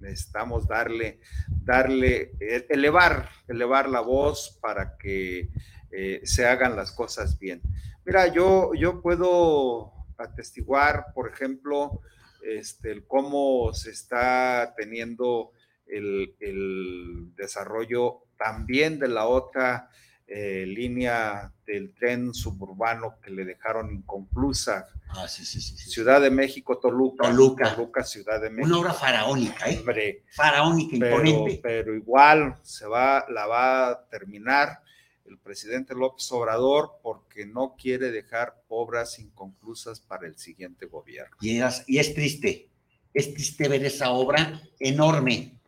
[0.00, 5.48] Necesitamos darle, darle, e, elevar, elevar la voz para que
[5.90, 7.60] eh, se hagan las cosas bien.
[8.04, 12.00] Mira, yo, yo puedo atestiguar, por ejemplo,
[12.42, 15.52] este, el cómo se está teniendo
[15.86, 19.90] el, desarrollo también de la otra
[20.30, 24.86] eh, línea del tren suburbano que le dejaron inconclusa.
[25.08, 27.28] Ah, sí, sí, sí, Ciudad de México, Toluca.
[27.28, 27.74] Toluca.
[27.74, 28.66] Toluca, Ciudad de México.
[28.66, 30.22] Una obra faraónica, ¿eh?
[30.30, 31.60] faraónica, imponente.
[31.62, 34.82] Pero igual se va, la va a terminar
[35.24, 41.36] el presidente López Obrador porque no quiere dejar obras inconclusas para el siguiente gobierno.
[41.40, 42.68] Y y es triste,
[43.14, 45.58] es triste ver esa obra enorme,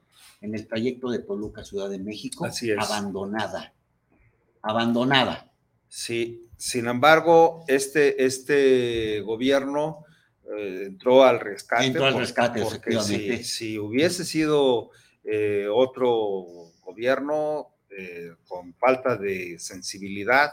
[0.42, 2.46] en el trayecto de Toluca, Ciudad de México,
[2.78, 3.74] abandonada.
[4.62, 5.50] Abandonada.
[5.88, 10.04] Sí, sin embargo, este, este gobierno
[10.56, 11.86] eh, entró al rescate.
[11.86, 14.90] Entró al rescate, porque si, si, hubiese sido
[15.24, 20.50] eh, otro gobierno eh, con falta de sensibilidad,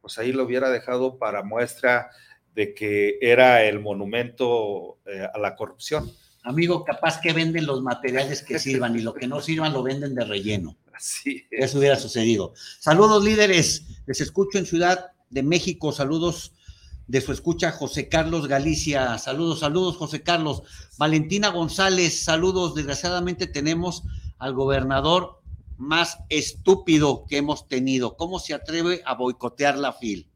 [0.00, 2.10] pues ahí lo hubiera dejado para muestra
[2.54, 4.98] de que era el monumento
[5.32, 6.10] a la corrupción.
[6.44, 10.14] Amigo, capaz que venden los materiales que sirvan y lo que no sirvan lo venden
[10.14, 10.76] de relleno.
[11.50, 12.54] Eso hubiera sucedido.
[12.78, 13.84] Saludos, líderes.
[14.06, 15.92] Les escucho en Ciudad de México.
[15.92, 16.52] Saludos
[17.06, 19.18] de su escucha José Carlos Galicia.
[19.18, 20.62] Saludos, saludos, José Carlos.
[20.98, 22.74] Valentina González, saludos.
[22.74, 24.02] Desgraciadamente tenemos
[24.38, 25.40] al gobernador
[25.78, 28.16] más estúpido que hemos tenido.
[28.16, 30.28] ¿Cómo se atreve a boicotear la FIL?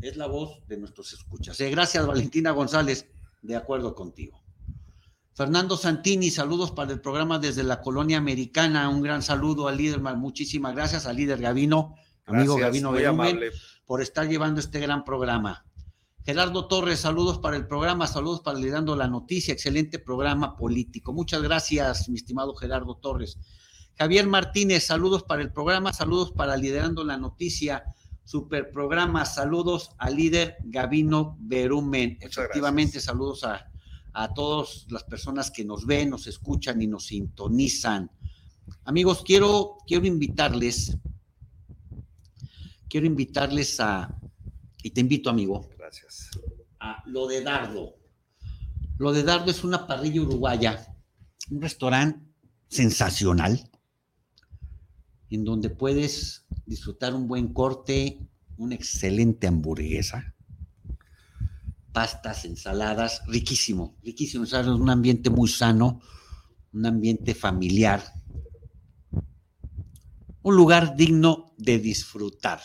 [0.00, 1.60] Es la voz de nuestros escuchas.
[1.60, 3.06] Eh, gracias, Valentina González
[3.42, 4.41] de acuerdo contigo.
[5.34, 8.90] Fernando Santini, saludos para el programa desde la colonia americana.
[8.90, 11.94] Un gran saludo al líder, muchísimas gracias al líder Gavino.
[12.26, 13.40] amigo Gabino Berumen,
[13.86, 15.64] por estar llevando este gran programa.
[16.24, 21.14] Gerardo Torres, saludos para el programa, saludos para Liderando la Noticia, excelente programa político.
[21.14, 23.38] Muchas gracias, mi estimado Gerardo Torres.
[23.98, 27.84] Javier Martínez, saludos para el programa, saludos para Liderando la Noticia,
[28.22, 32.18] super programa, saludos al líder Gabino Berumen.
[32.20, 33.71] Efectivamente, saludos a,
[34.12, 38.10] a todas las personas que nos ven, nos escuchan y nos sintonizan.
[38.84, 40.96] Amigos, quiero, quiero invitarles,
[42.88, 44.18] quiero invitarles a,
[44.82, 45.68] y te invito, amigo.
[45.78, 46.30] Gracias.
[46.80, 47.96] A lo de Dardo.
[48.98, 50.86] Lo de Dardo es una parrilla uruguaya,
[51.50, 52.20] un restaurante
[52.68, 53.70] sensacional,
[55.30, 58.18] en donde puedes disfrutar un buen corte,
[58.56, 60.31] una excelente hamburguesa,
[61.92, 64.44] pastas, ensaladas, riquísimo, riquísimo.
[64.44, 66.00] Es un ambiente muy sano,
[66.72, 68.02] un ambiente familiar,
[70.42, 72.60] un lugar digno de disfrutar.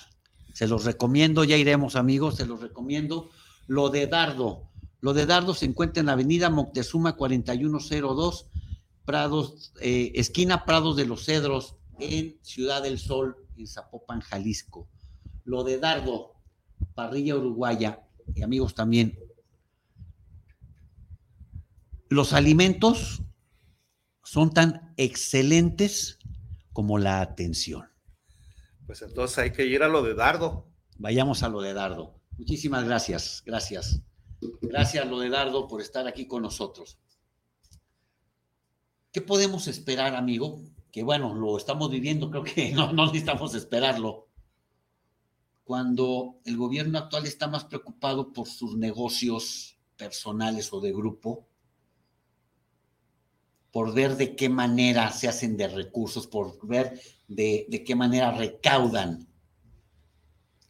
[0.54, 3.30] Se los recomiendo, ya iremos amigos, se los recomiendo.
[3.68, 4.70] Lo de Dardo.
[5.02, 8.48] Lo de Dardo se encuentra en la avenida Moctezuma 4102,
[9.06, 14.90] Prados, eh, esquina Prados de los Cedros, en Ciudad del Sol, en Zapopan, Jalisco.
[15.44, 16.34] Lo de Dardo,
[16.96, 19.20] parrilla uruguaya, y amigos también.
[22.10, 23.22] Los alimentos
[24.24, 26.20] son tan excelentes
[26.74, 27.90] como la atención.
[28.86, 30.70] Pues entonces hay que ir a lo de Dardo.
[30.98, 32.22] Vayamos a lo de Dardo.
[32.38, 34.02] Muchísimas gracias, gracias.
[34.62, 37.00] Gracias, lo de Dardo, por estar aquí con nosotros.
[39.12, 40.62] ¿Qué podemos esperar, amigo?
[40.92, 44.27] Que bueno, lo estamos viviendo, creo que no, no necesitamos esperarlo.
[45.68, 51.46] Cuando el gobierno actual está más preocupado por sus negocios personales o de grupo
[53.70, 59.28] por ver de qué manera se hacen de recursos, por ver de, qué manera recaudan.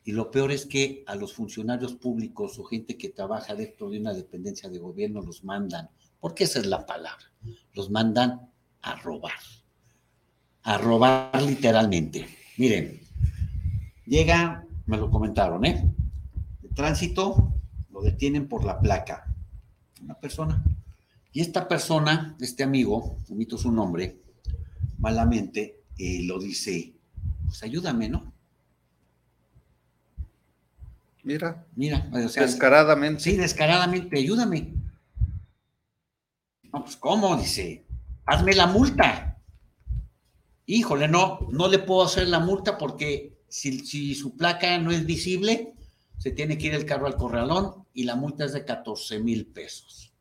[0.04, 4.00] Y lo peor es que a los funcionarios públicos o gente que trabaja dentro de
[4.00, 7.32] una dependencia de gobierno los mandan, porque esa es la palabra,
[7.76, 9.40] los mandan a robar.
[10.64, 12.26] A robar literalmente.
[12.58, 13.00] Miren,
[14.08, 15.93] llega, me lo comentaron, ¿eh?
[16.62, 17.54] De tránsito,
[17.91, 19.34] lo detienen por la placa.
[20.02, 20.63] Una persona
[21.38, 24.23] y esta persona, este amigo, omito su nombre,
[24.97, 26.95] malamente, eh, lo dice,
[27.45, 28.34] pues ayúdame, ¿no?
[31.21, 31.63] Mira.
[31.76, 33.21] Mira, o sea, descaradamente.
[33.21, 34.73] Sí, descaradamente, ayúdame.
[36.73, 37.38] No, pues ¿cómo?
[37.38, 37.86] Dice,
[38.26, 39.39] hazme la multa.
[40.65, 45.06] Híjole, no, no le puedo hacer la multa porque si, si su placa no es
[45.06, 45.74] visible,
[46.18, 49.46] se tiene que ir el carro al corralón y la multa es de 14 mil
[49.48, 50.14] pesos.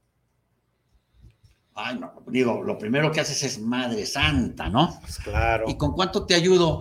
[1.75, 4.99] Ay, no, digo, lo primero que haces es Madre Santa, ¿no?
[5.01, 5.67] Pues claro.
[5.69, 6.79] ¿Y con cuánto te ayudo?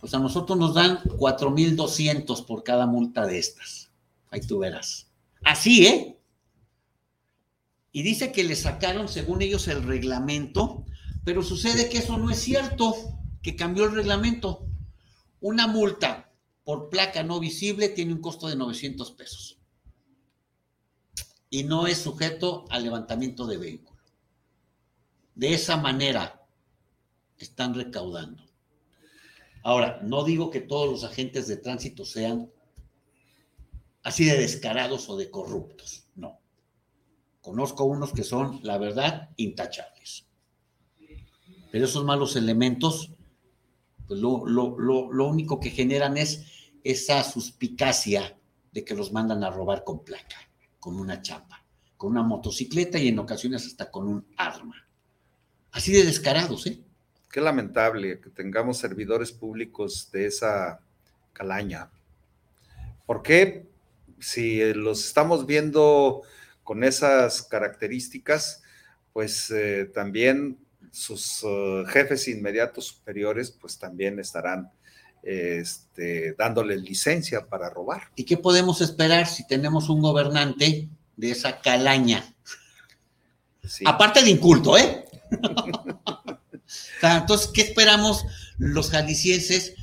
[0.00, 3.90] Pues a nosotros nos dan 4,200 por cada multa de estas.
[4.30, 5.08] Ahí tú verás.
[5.44, 6.18] Así, ¿eh?
[7.92, 10.84] Y dice que le sacaron, según ellos, el reglamento,
[11.24, 12.94] pero sucede que eso no es cierto,
[13.40, 14.65] que cambió el reglamento.
[15.40, 16.32] Una multa
[16.64, 19.58] por placa no visible tiene un costo de 900 pesos
[21.50, 24.00] y no es sujeto al levantamiento de vehículo.
[25.34, 26.46] De esa manera
[27.38, 28.42] están recaudando.
[29.62, 32.50] Ahora, no digo que todos los agentes de tránsito sean
[34.02, 36.40] así de descarados o de corruptos, no.
[37.40, 40.26] Conozco unos que son, la verdad, intachables.
[41.70, 43.10] Pero esos malos elementos,
[44.06, 48.38] pues lo, lo único que generan es esa suspicacia
[48.72, 50.36] de que los mandan a robar con placa
[50.86, 51.64] con una chapa,
[51.96, 54.86] con una motocicleta y en ocasiones hasta con un arma.
[55.72, 56.78] Así de descarados, ¿eh?
[57.28, 60.78] Qué lamentable que tengamos servidores públicos de esa
[61.32, 61.90] calaña.
[63.04, 63.66] ¿Por qué?
[64.20, 66.22] Si los estamos viendo
[66.62, 68.62] con esas características,
[69.12, 70.56] pues eh, también
[70.96, 74.70] sus uh, jefes inmediatos superiores, pues también estarán
[75.22, 78.04] este, dándole licencia para robar.
[78.16, 82.24] ¿Y qué podemos esperar si tenemos un gobernante de esa calaña?
[83.84, 85.04] Aparte de inculto, ¿eh?
[87.02, 88.24] Entonces, ¿qué esperamos
[88.56, 89.74] los jaliscienses?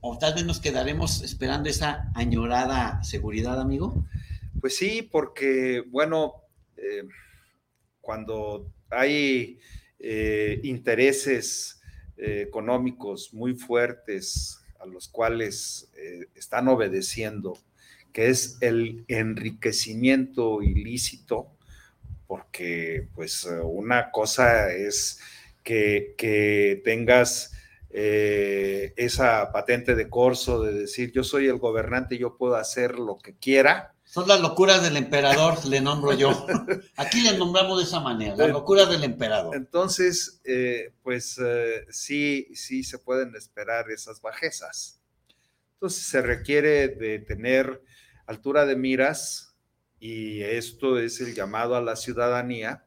[0.00, 4.04] O tal vez nos quedaremos esperando esa añorada seguridad, amigo.
[4.60, 6.34] Pues sí, porque, bueno,
[6.76, 7.04] eh,
[8.02, 9.58] cuando hay
[9.98, 11.80] eh, intereses
[12.16, 17.58] eh, económicos muy fuertes a los cuales eh, están obedeciendo,
[18.12, 21.52] que es el enriquecimiento ilícito,
[22.26, 25.20] porque pues una cosa es
[26.16, 27.52] que, tengas
[27.90, 33.18] eh, esa patente de corso de decir yo soy el gobernante, yo puedo hacer lo
[33.18, 33.94] que quiera.
[34.18, 36.44] Son las locuras del emperador, le nombro yo.
[36.96, 39.54] Aquí le nombramos de esa manera, las locuras del emperador.
[39.54, 45.00] Entonces, eh, pues eh, sí, sí se pueden esperar esas bajezas.
[45.74, 47.80] Entonces se requiere de tener
[48.26, 49.54] altura de miras
[50.00, 52.86] y esto es el llamado a la ciudadanía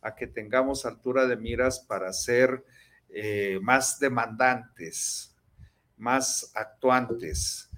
[0.00, 2.64] a que tengamos altura de miras para ser
[3.08, 5.32] eh, más demandantes,
[5.96, 7.70] más actuantes,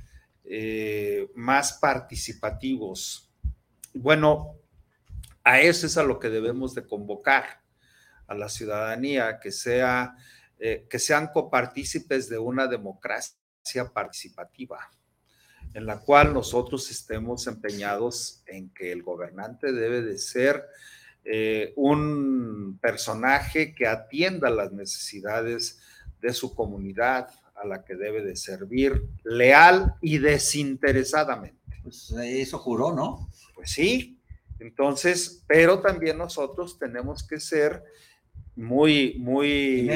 [0.44, 3.30] eh, más participativos.
[3.94, 4.58] Bueno,
[5.42, 7.62] a eso es a lo que debemos de convocar
[8.26, 10.16] a la ciudadanía, que, sea,
[10.58, 14.90] eh, que sean copartícipes de una democracia participativa,
[15.72, 20.66] en la cual nosotros estemos empeñados en que el gobernante debe de ser
[21.24, 25.80] eh, un personaje que atienda las necesidades
[26.20, 31.80] de su comunidad a la que debe de servir leal y desinteresadamente.
[31.82, 33.30] Pues eso juró, ¿no?
[33.54, 34.20] Pues sí.
[34.58, 37.82] Entonces, pero también nosotros tenemos que ser
[38.56, 39.88] muy, muy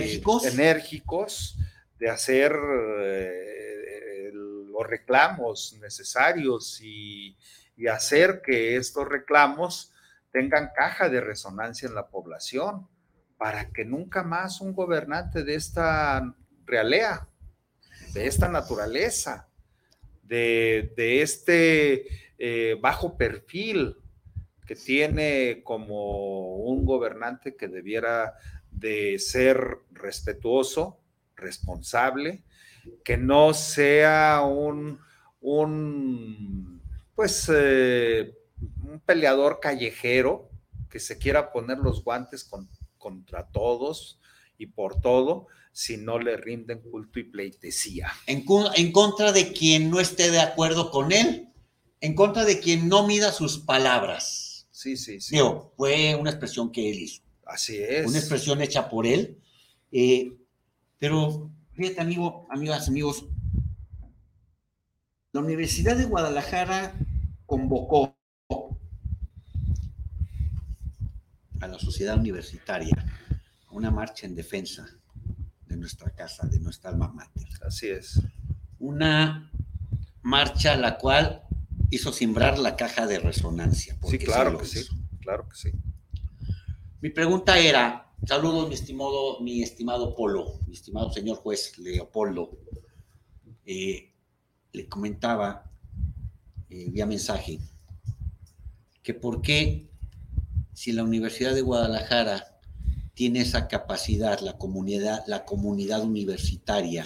[0.44, 1.56] enérgicos,
[1.98, 2.56] de hacer
[3.00, 7.36] eh, los reclamos necesarios y,
[7.76, 9.92] y hacer que estos reclamos
[10.32, 12.86] tengan caja de resonancia en la población
[13.38, 16.34] para que nunca más un gobernante de esta
[16.66, 17.27] realea,
[18.12, 19.48] de esta naturaleza,
[20.22, 20.92] de,
[21.22, 22.06] este
[22.38, 23.96] eh, bajo perfil
[24.66, 28.34] que tiene como un gobernante que debiera
[28.70, 31.00] de ser respetuoso,
[31.36, 32.44] responsable,
[33.02, 35.00] que no sea un,
[35.40, 36.82] un
[37.14, 38.34] pues, eh,
[38.84, 40.50] un peleador callejero
[40.90, 42.48] que se quiera poner los guantes
[42.98, 44.20] contra todos
[44.58, 45.46] y por todo
[45.78, 48.10] si no le rinden culto y pleitesía.
[48.26, 51.52] En, en, contra de quien no esté de acuerdo con él,
[52.00, 54.66] en contra de quien no mida sus palabras.
[54.72, 55.36] Sí, sí, sí.
[55.36, 57.22] Digo, fue una expresión que él hizo.
[57.46, 58.08] Así es.
[58.08, 59.38] Una expresión hecha por él.
[59.92, 60.36] Eh,
[60.98, 63.26] pero, fíjate, amigo, amigas, amigos,
[65.30, 66.92] la Universidad de Guadalajara
[67.46, 68.18] convocó
[71.60, 72.96] a la sociedad universitaria
[73.70, 74.97] una marcha en defensa
[75.68, 77.46] de nuestra casa, de nuestra alma mater.
[77.64, 78.20] Así es.
[78.78, 79.50] Una
[80.22, 81.42] marcha la cual
[81.90, 83.96] hizo simbrar la caja de resonancia.
[84.08, 84.86] Sí, claro que sí,
[85.20, 85.70] claro que sí.
[87.00, 92.58] Mi pregunta era, saludos mi estimado, mi estimado Polo, mi estimado señor juez Leopoldo,
[93.64, 94.14] eh,
[94.72, 95.70] le comentaba
[96.70, 97.60] eh, vía mensaje
[99.02, 99.88] que por qué
[100.72, 102.57] si la Universidad de Guadalajara
[103.18, 107.04] tiene esa capacidad, la comunidad, la comunidad universitaria,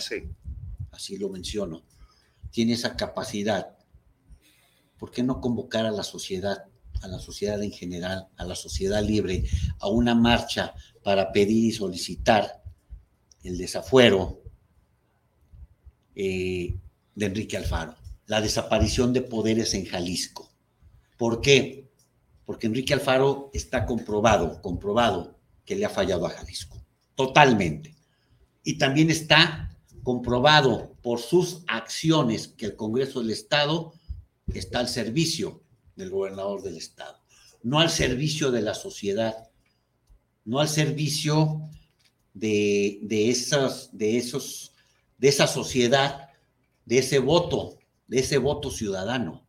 [0.91, 1.87] así lo menciono,
[2.51, 3.79] tiene esa capacidad,
[4.99, 6.67] ¿por qué no convocar a la sociedad,
[7.01, 9.45] a la sociedad en general, a la sociedad libre,
[9.79, 12.63] a una marcha para pedir y solicitar
[13.43, 14.43] el desafuero
[16.15, 16.77] eh,
[17.15, 17.97] de Enrique Alfaro,
[18.27, 20.53] la desaparición de poderes en Jalisco?
[21.17, 21.91] ¿Por qué?
[22.45, 26.85] Porque Enrique Alfaro está comprobado, comprobado que le ha fallado a Jalisco,
[27.15, 27.95] totalmente.
[28.65, 33.95] Y también está comprobado por sus acciones que el Congreso del Estado
[34.53, 35.63] está al servicio
[35.97, 37.19] del gobernador del Estado,
[37.63, 39.51] no al servicio de la sociedad,
[40.45, 41.63] no al servicio
[42.35, 44.75] de, de, esas, de, esos,
[45.19, 46.31] de esa sociedad,
[46.85, 49.43] de ese voto, de ese voto ciudadano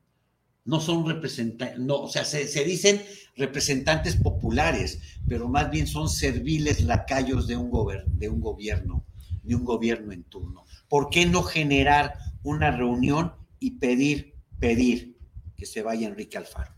[0.66, 3.03] no son representantes, no, o sea, se, dicen
[3.36, 7.71] representantes populares, pero más bien son serviles lacayos de un,
[8.07, 9.05] de un gobierno,
[9.41, 10.65] de un gobierno en turno.
[10.88, 12.13] ¿Por qué no generar
[12.43, 15.17] una reunión y pedir, pedir
[15.55, 16.73] que se vaya Enrique Alfaro?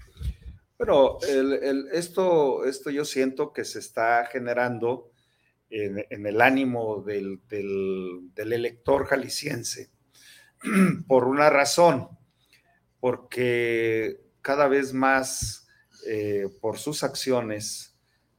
[0.77, 1.17] Bueno,
[1.93, 5.11] esto, esto yo siento que se está generando
[5.69, 9.89] en, el ánimo del, del elector jalisciense
[11.07, 12.09] por una razón
[12.99, 15.64] porque cada vez más
[16.05, 17.95] eh, por sus acciones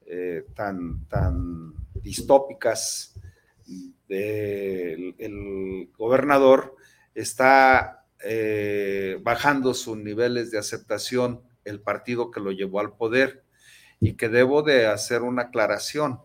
[0.07, 3.15] eh, tan, tan distópicas,
[4.09, 6.77] el, gobernador
[7.15, 13.43] está eh, bajando sus niveles de aceptación el partido que lo llevó al poder
[13.99, 16.21] y que debo de hacer una aclaración.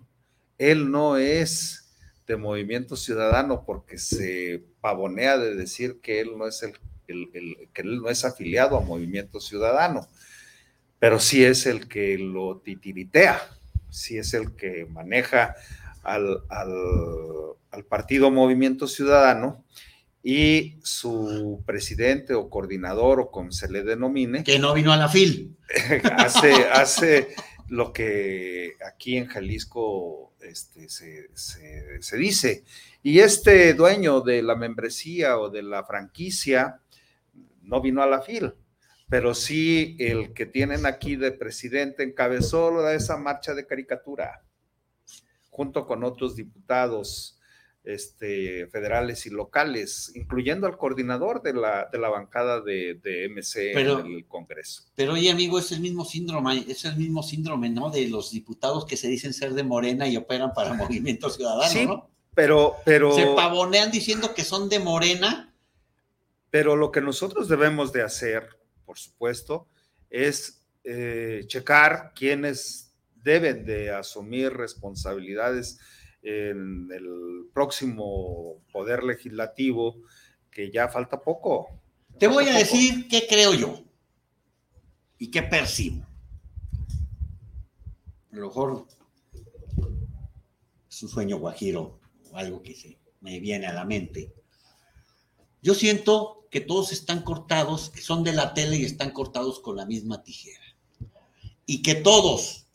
[0.58, 1.96] Él no es
[2.28, 6.74] de movimiento ciudadano porque se pavonea de decir que él no es el
[7.74, 10.08] que él no es afiliado a Movimiento Ciudadano,
[11.02, 13.42] pero sí es el que lo titiritea,
[13.90, 15.56] sí es el que maneja
[16.04, 19.66] al, al partido Movimiento Ciudadano
[20.24, 24.44] y su presidente o coordinador o como se le denomine.
[24.44, 25.58] Que no vino a la FIL.
[26.18, 27.30] hace, hace
[27.68, 32.64] lo que aquí en Jalisco este, se, dice.
[33.02, 36.80] Y este dueño de la membresía o de la franquicia
[37.64, 38.54] no vino a la FIL,
[39.12, 44.46] pero sí el que tienen aquí de presidente encabezó esa marcha de caricatura,
[45.50, 47.38] junto con otros diputados
[47.84, 54.16] este, federales y locales, incluyendo al coordinador de la, de la bancada de, MC en
[54.16, 54.84] el Congreso.
[54.96, 57.90] Pero oye, amigo, es el mismo síndrome, es el mismo síndrome, ¿no?
[57.90, 61.86] De los diputados que se dicen ser de Morena y operan para Movimiento Ciudadano, sí,
[62.34, 63.14] Pero, pero.
[63.14, 65.54] Se pavonean diciendo que son de Morena.
[66.50, 68.61] Pero lo que nosotros debemos de hacer,
[68.92, 69.70] por supuesto,
[70.10, 75.80] es eh, checar quiénes deben de asumir responsabilidades
[76.22, 79.96] en el próximo poder legislativo,
[80.52, 81.70] que ya falta poco.
[82.20, 83.82] Te voy a decir qué creo yo
[85.18, 86.06] y qué percibo.
[88.34, 88.88] A lo mejor
[90.90, 94.34] es un sueño guajiro o algo que se me viene a la mente.
[95.62, 99.76] Yo siento que todos están cortados, que son de la tele y están cortados con
[99.76, 100.64] la misma tijera.
[101.66, 102.68] Y que todos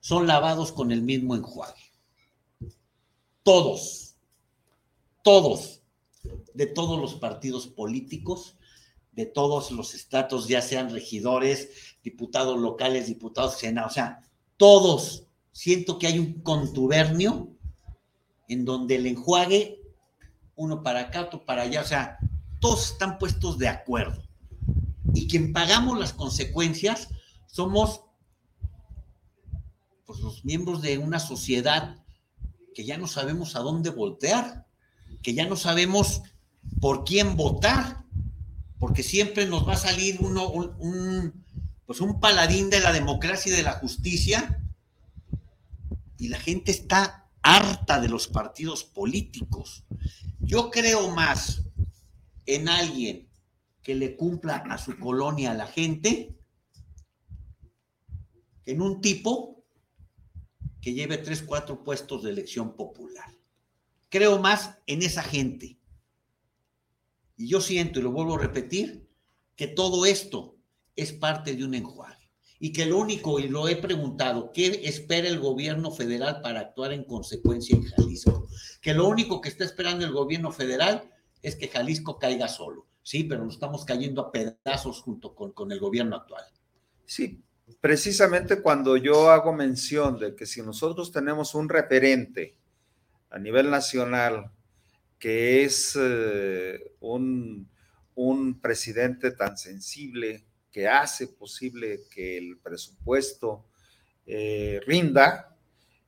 [0.00, 1.86] son lavados con el mismo enjuague
[3.46, 4.16] todos,
[5.22, 5.80] todos,
[6.52, 8.56] de todos los partidos políticos,
[9.12, 14.20] de todos los estatus, ya sean regidores, diputados locales, diputados senados, o sea,
[14.56, 15.28] todos.
[15.52, 17.52] Siento que hay un contubernio
[18.48, 19.80] en donde el enjuague,
[20.56, 22.18] uno para acá, otro para allá, o sea,
[22.60, 24.22] todos están puestos de acuerdo.
[25.14, 27.08] Y quien pagamos las consecuencias
[27.46, 28.02] somos
[30.04, 32.04] pues, los miembros de una sociedad
[32.74, 34.66] que ya no sabemos a dónde voltear,
[35.22, 36.22] que ya no sabemos
[36.80, 38.04] por quién votar,
[38.78, 41.44] porque siempre nos va a salir uno, un,
[41.86, 44.62] pues un paladín de la democracia y de la justicia,
[46.18, 49.84] y la gente está harta de los partidos políticos.
[50.40, 51.62] Yo creo más
[52.46, 53.28] en alguien
[53.82, 56.36] que le cumpla a su colonia a la gente,
[58.64, 59.64] en un tipo
[60.80, 63.32] que lleve tres, cuatro puestos de elección popular.
[64.08, 65.78] Creo más en esa gente.
[67.36, 69.08] Y yo siento, y lo vuelvo a repetir,
[69.56, 70.56] que todo esto
[70.94, 72.30] es parte de un enjuague.
[72.58, 76.92] Y que lo único, y lo he preguntado, ¿qué espera el gobierno federal para actuar
[76.92, 78.48] en consecuencia en Jalisco?
[78.80, 81.10] Que lo único que está esperando el gobierno federal
[81.46, 82.86] es que Jalisco caiga solo.
[83.02, 86.44] Sí, pero nos estamos cayendo a pedazos junto con, con el gobierno actual.
[87.04, 87.40] Sí,
[87.80, 92.56] precisamente cuando yo hago mención de que si nosotros tenemos un referente
[93.30, 94.50] a nivel nacional
[95.18, 97.68] que es eh, un,
[98.60, 103.66] presidente tan sensible que hace posible que el presupuesto
[104.26, 105.56] eh, rinda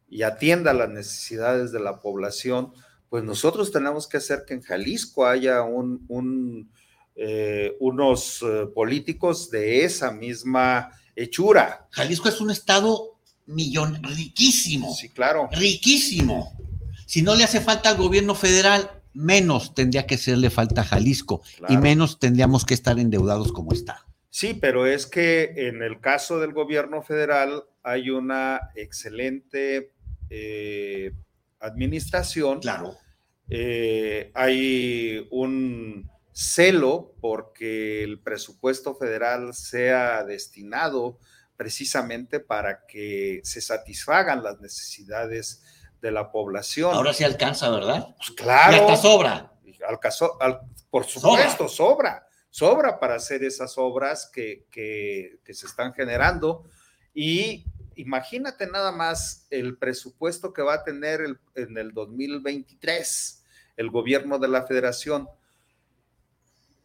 [0.08, 2.72] y atienda las necesidades de la población,
[3.08, 6.70] pues nosotros tenemos que hacer que en Jalisco haya un,
[7.14, 8.44] eh, unos
[8.74, 11.88] políticos de esa misma hechura.
[11.90, 14.94] Jalisco es un estado millón, riquísimo.
[14.94, 15.48] Sí, claro.
[15.52, 16.56] Riquísimo.
[17.06, 21.42] Si no le hace falta al gobierno federal, menos tendría que serle falta a Jalisco
[21.68, 24.06] y menos tendríamos que estar endeudados como está.
[24.30, 29.92] Sí, pero es que en el caso del gobierno federal hay una excelente
[30.30, 31.12] eh,
[31.60, 32.60] administración.
[32.60, 32.96] Claro.
[33.48, 41.18] Eh, hay un celo porque el presupuesto federal sea destinado
[41.56, 45.64] precisamente para que se satisfagan las necesidades
[46.00, 46.94] de la población.
[46.94, 48.14] Ahora sí alcanza, ¿verdad?
[48.16, 48.76] Pues claro.
[48.76, 49.52] Y hasta sobra.
[50.90, 52.26] por supuesto, sobra.
[52.50, 53.00] sobra.
[53.00, 56.64] para hacer esas obras que, que, que se están generando.
[57.12, 57.64] Y
[57.98, 63.44] imagínate nada más el presupuesto que va a tener el, en el 2023
[63.76, 65.28] el gobierno de la federación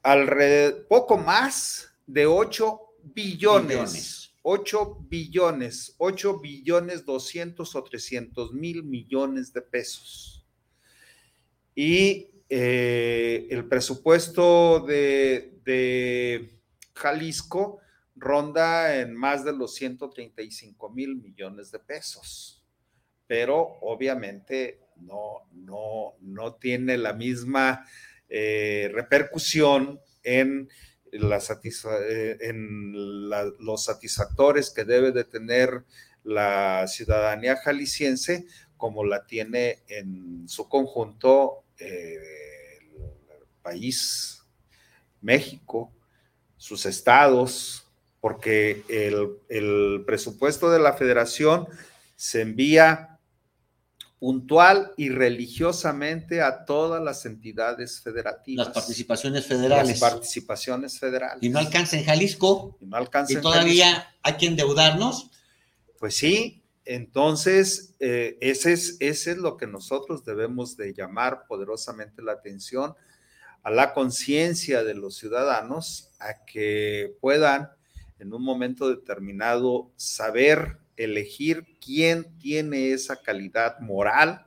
[0.03, 4.19] alrededor, poco más de 8 billones.
[4.45, 10.45] 8 billones, 8 billones 200 o 300 mil millones de pesos.
[11.73, 16.59] Y eh, el presupuesto de, de,
[16.93, 17.79] Jalisco
[18.23, 22.63] ronda en más de los 135 mil millones de pesos.
[23.27, 27.85] Pero obviamente no, no, no tiene la misma
[28.29, 30.69] eh, repercusión en,
[31.11, 32.53] eh,
[33.59, 35.83] los satisfactores que debe de tener
[36.23, 38.47] la ciudadanía jalisciense
[38.77, 42.17] como la tiene en su conjunto eh,
[42.89, 44.43] el país,
[45.21, 45.93] México,
[46.57, 47.82] sus estados,
[48.23, 51.67] porque el, el presupuesto de la federación
[52.15, 53.19] se envía
[54.17, 58.67] puntual y religiosamente a todas las entidades federativas.
[58.67, 59.99] Las participaciones federales.
[59.99, 61.43] Las participaciones federales.
[61.43, 62.77] Y no alcanza en Jalisco.
[62.79, 65.29] Y no alcanza y todavía hay que endeudarnos.
[65.99, 72.21] Pues sí, entonces eh, ese, es, ese es lo que nosotros debemos de llamar poderosamente
[72.21, 72.95] la atención
[73.63, 77.69] a la conciencia de los ciudadanos, a que puedan
[78.23, 84.45] en un momento determinado saber elegir quién tiene esa calidad moral,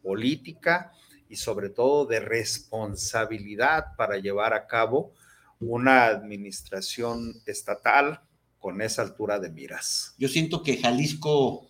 [0.00, 0.92] política
[1.28, 5.12] y sobre todo de responsabilidad para llevar a cabo
[5.58, 8.20] una administración estatal
[8.60, 10.14] con esa altura de miras.
[10.16, 11.66] Yo siento que Jalisco,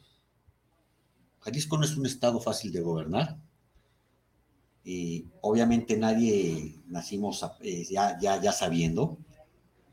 [1.41, 3.39] Jalisco no es un estado fácil de gobernar.
[4.85, 9.19] Y obviamente nadie nacimos eh, ya, ya, ya sabiendo,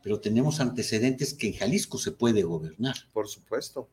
[0.08, 2.96] pero tenemos antecedentes que en Jalisco se puede gobernar.
[3.12, 3.90] Por supuesto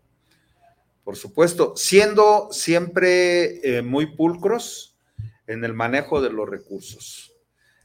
[1.05, 4.97] por supuesto, siendo siempre eh, muy pulcros
[5.45, 7.31] en el manejo de los recursos.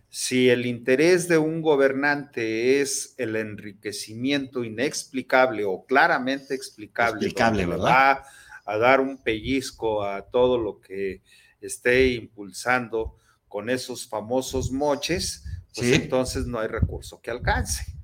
[0.09, 8.25] Si el interés de un gobernante es el enriquecimiento inexplicable o claramente explicable, explicable va
[8.65, 11.21] a dar un pellizco a todo lo que
[11.61, 13.17] esté impulsando
[13.49, 18.00] con esos famosos moches, pues entonces no hay recurso que alcance.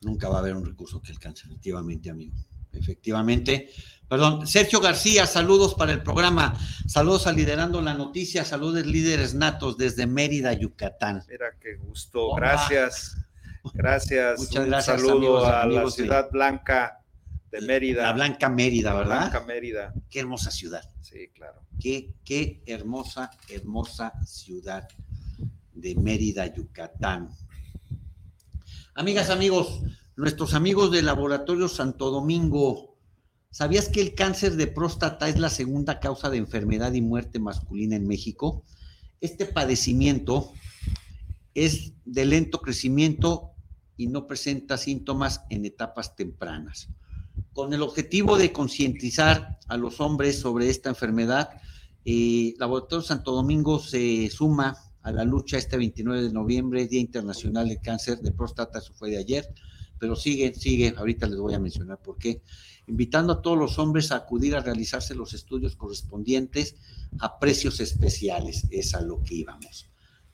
[0.00, 2.36] Nunca va a haber un recurso que alcance, efectivamente, amigo.
[2.72, 3.70] Efectivamente,
[4.10, 6.58] Perdón, Sergio García, saludos para el programa.
[6.88, 11.22] Saludos a Liderando la Noticia, saludos líderes natos desde Mérida, Yucatán.
[11.28, 13.16] Mira qué gusto, gracias.
[13.72, 14.40] Gracias.
[14.40, 15.00] Muchas gracias.
[15.00, 17.04] Un saludo a la ciudad blanca
[17.52, 18.02] de Mérida.
[18.02, 19.30] La Blanca Mérida, ¿verdad?
[19.30, 19.94] Blanca Mérida.
[20.10, 20.90] Qué hermosa ciudad.
[21.02, 21.62] Sí, claro.
[21.78, 24.88] Qué, qué hermosa, hermosa ciudad
[25.72, 27.30] de Mérida, Yucatán.
[29.00, 29.80] Amigas, amigos,
[30.14, 32.98] nuestros amigos del Laboratorio Santo Domingo
[33.50, 37.96] ¿Sabías que el cáncer de próstata es la segunda causa de enfermedad y muerte masculina
[37.96, 38.62] en México?
[39.22, 40.52] Este padecimiento
[41.54, 43.52] es de lento crecimiento
[43.96, 46.90] y no presenta síntomas en etapas tempranas.
[47.54, 51.48] Con el objetivo de concientizar a los hombres sobre esta enfermedad,
[52.04, 57.68] eh, Laboratorio Santo Domingo se suma a la lucha este 29 de noviembre, Día Internacional
[57.68, 59.48] del Cáncer de Próstata, eso fue de ayer,
[59.98, 62.42] pero sigue, sigue, ahorita les voy a mencionar por qué
[62.90, 66.74] invitando a todos los hombres a acudir a realizarse los estudios correspondientes
[67.20, 69.88] a precios especiales, es a lo que íbamos,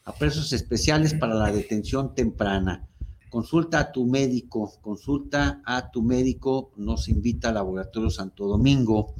[0.05, 2.89] a precios especiales para la detención temprana.
[3.29, 9.15] Consulta a tu médico, consulta a tu médico, nos invita al Laboratorio Santo Domingo.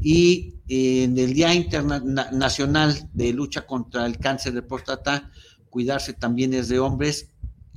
[0.00, 5.30] Y en el Día Internacional de Lucha contra el Cáncer de Próstata,
[5.70, 7.30] cuidarse también es de hombres.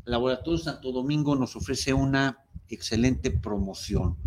[0.05, 2.39] Laboratorio Santo Domingo nos ofrece una
[2.70, 4.18] excelente promoción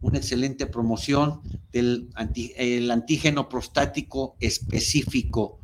[0.00, 1.40] una excelente promoción
[1.72, 2.08] del
[2.56, 5.58] el antígeno prostático específico,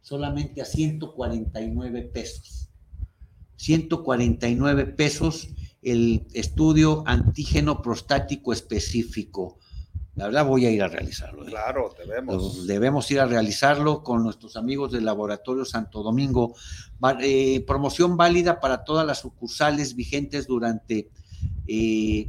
[0.00, 2.68] solamente a 149 pesos.
[3.56, 5.48] 149 pesos
[5.82, 9.58] el estudio antígeno prostático específico.
[10.20, 11.44] La verdad voy a ir a realizarlo.
[11.44, 11.48] ¿eh?
[11.48, 12.66] Claro, debemos.
[12.66, 16.54] Debemos ir a realizarlo con nuestros amigos del Laboratorio Santo Domingo.
[17.22, 21.08] Eh, promoción válida para todas las sucursales vigentes durante
[21.66, 22.28] eh,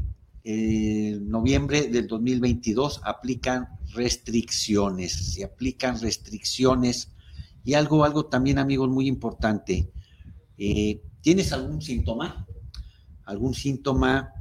[1.21, 7.11] noviembre del 2022 aplican restricciones, se aplican restricciones
[7.65, 9.91] y algo, algo también amigos muy importante,
[10.57, 12.47] eh, ¿tienes algún síntoma?
[13.25, 14.31] ¿Algún síntoma?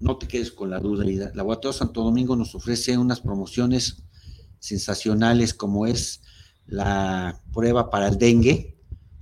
[0.00, 1.04] No te quedes con la duda.
[1.04, 4.04] La Laboratorio Santo Domingo nos ofrece unas promociones
[4.58, 6.22] sensacionales como es
[6.66, 8.76] la prueba para el dengue,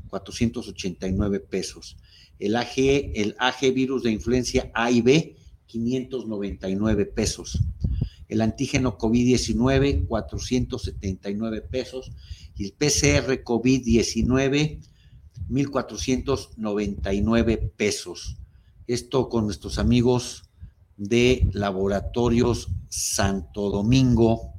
[0.08, 1.96] 489 pesos
[2.38, 2.74] el AG,
[3.14, 7.62] el AG virus de influencia A y B, 599 pesos.
[8.28, 12.12] El antígeno COVID-19, 479 pesos.
[12.56, 14.80] Y el PCR COVID-19,
[15.48, 18.36] 1.499 pesos.
[18.86, 20.45] Esto con nuestros amigos
[20.96, 24.54] de Laboratorios Santo Domingo,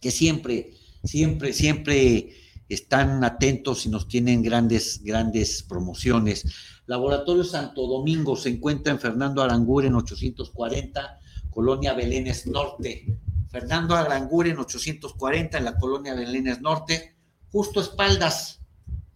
[0.00, 0.72] que siempre,
[1.04, 2.30] siempre, siempre
[2.68, 6.44] están atentos y nos tienen grandes, grandes promociones.
[6.86, 11.20] Laboratorio Santo Domingo se encuentra en Fernando Aranguren 840,
[11.50, 13.18] Colonia Belénes Norte.
[13.48, 17.16] Fernando Aranguren 840 en la Colonia Belénes Norte,
[17.50, 18.60] justo espaldas,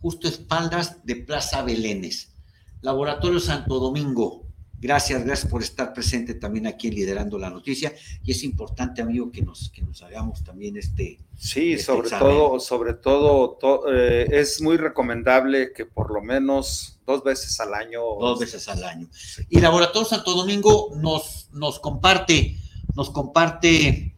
[0.00, 2.32] justo espaldas de Plaza Belénes.
[2.80, 4.49] Laboratorio Santo Domingo,
[4.80, 7.92] Gracias, gracias por estar presente también aquí Liderando la Noticia.
[8.24, 11.18] Y es importante, amigo, que nos, que nos hagamos también este.
[11.36, 13.58] Sí, este sobre todo, sobre todo,
[13.94, 18.00] eh, es muy recomendable que por lo menos dos veces al año.
[18.18, 19.06] Dos veces al año.
[19.50, 22.56] Y Laboratorio Santo Domingo nos, nos comparte,
[22.94, 24.16] nos comparte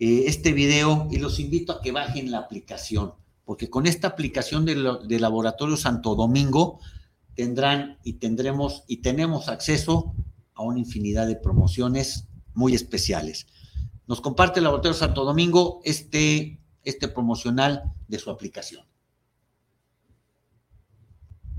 [0.00, 4.64] eh, este video y los invito a que bajen la aplicación, porque con esta aplicación
[4.64, 6.80] de, de Laboratorio Santo Domingo
[7.40, 10.12] tendrán y tendremos y tenemos acceso
[10.52, 13.46] a una infinidad de promociones muy especiales.
[14.06, 18.84] Nos comparte el Laboratorio Santo Domingo este, este promocional de su aplicación.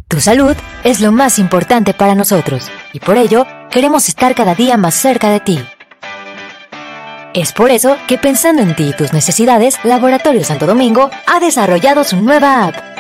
[0.07, 4.77] Tu salud es lo más importante para nosotros y por ello queremos estar cada día
[4.77, 5.57] más cerca de ti.
[7.33, 12.03] Es por eso que pensando en ti y tus necesidades, Laboratorio Santo Domingo ha desarrollado
[12.03, 12.90] su nueva app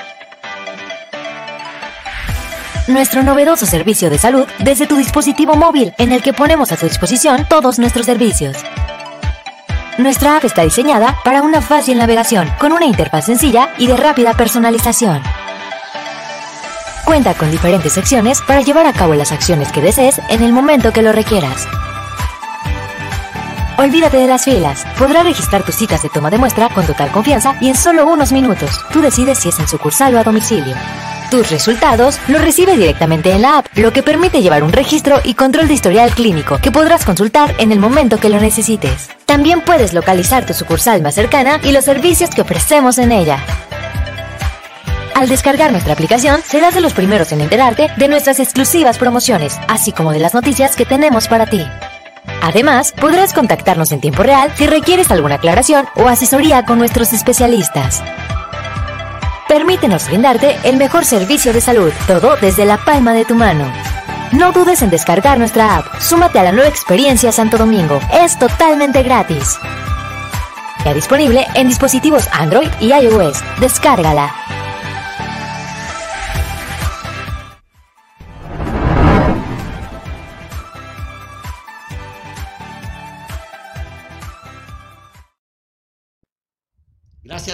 [2.87, 6.87] nuestro novedoso servicio de salud desde tu dispositivo móvil, en el que ponemos a tu
[6.87, 8.57] disposición todos nuestros servicios.
[9.97, 14.33] Nuestra app está diseñada para una fácil navegación, con una interfaz sencilla y de rápida
[14.33, 15.21] personalización.
[17.05, 20.93] Cuenta con diferentes secciones para llevar a cabo las acciones que desees en el momento
[20.93, 21.67] que lo requieras.
[23.77, 24.85] Olvídate de las filas.
[24.97, 28.31] Podrás registrar tus citas de toma de muestra con total confianza y en solo unos
[28.31, 28.79] minutos.
[28.93, 30.75] Tú decides si es en sucursal o a domicilio.
[31.31, 35.33] Tus resultados los recibe directamente en la app, lo que permite llevar un registro y
[35.33, 39.09] control de historial clínico que podrás consultar en el momento que lo necesites.
[39.27, 43.41] También puedes localizar tu sucursal más cercana y los servicios que ofrecemos en ella.
[45.15, 49.93] Al descargar nuestra aplicación, serás de los primeros en enterarte de nuestras exclusivas promociones, así
[49.93, 51.65] como de las noticias que tenemos para ti.
[52.41, 58.03] Además, podrás contactarnos en tiempo real si requieres alguna aclaración o asesoría con nuestros especialistas.
[59.51, 63.69] Permítenos brindarte el mejor servicio de salud, todo desde la palma de tu mano.
[64.31, 65.99] No dudes en descargar nuestra app.
[65.99, 67.99] Súmate a la nueva experiencia Santo Domingo.
[68.13, 69.59] Es totalmente gratis.
[70.85, 73.43] Ya disponible en dispositivos Android y iOS.
[73.59, 74.33] Descárgala.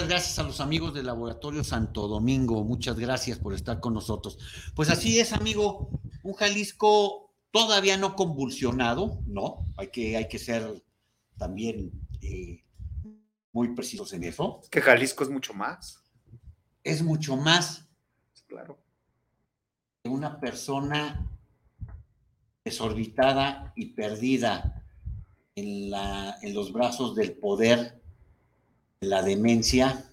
[0.08, 2.64] Gracias, gracias a los amigos del Laboratorio Santo Domingo.
[2.64, 4.38] Muchas gracias por estar con nosotros.
[4.74, 5.90] Pues así es, amigo,
[6.24, 9.66] un Jalisco todavía no convulsionado, ¿no?
[9.76, 10.82] Hay que, hay que ser
[11.38, 11.92] también
[12.22, 12.64] eh,
[13.52, 14.62] muy precisos en eso.
[14.72, 16.02] Que Jalisco es mucho más.
[16.86, 17.86] Es mucho más.
[18.48, 18.80] Claro.
[20.06, 21.30] Una persona
[22.64, 24.86] desorbitada y perdida
[25.56, 28.02] en, la, en los brazos del poder
[29.02, 30.04] la demencia,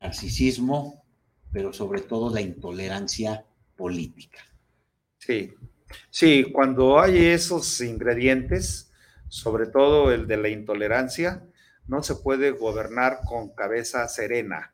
[0.00, 1.04] narcisismo,
[1.52, 3.44] pero sobre todo la intolerancia
[3.76, 4.38] política.
[5.18, 5.54] Sí,
[6.10, 8.92] sí, cuando hay esos ingredientes,
[9.28, 11.44] sobre todo el de la intolerancia,
[11.86, 14.72] no se puede gobernar con cabeza serena,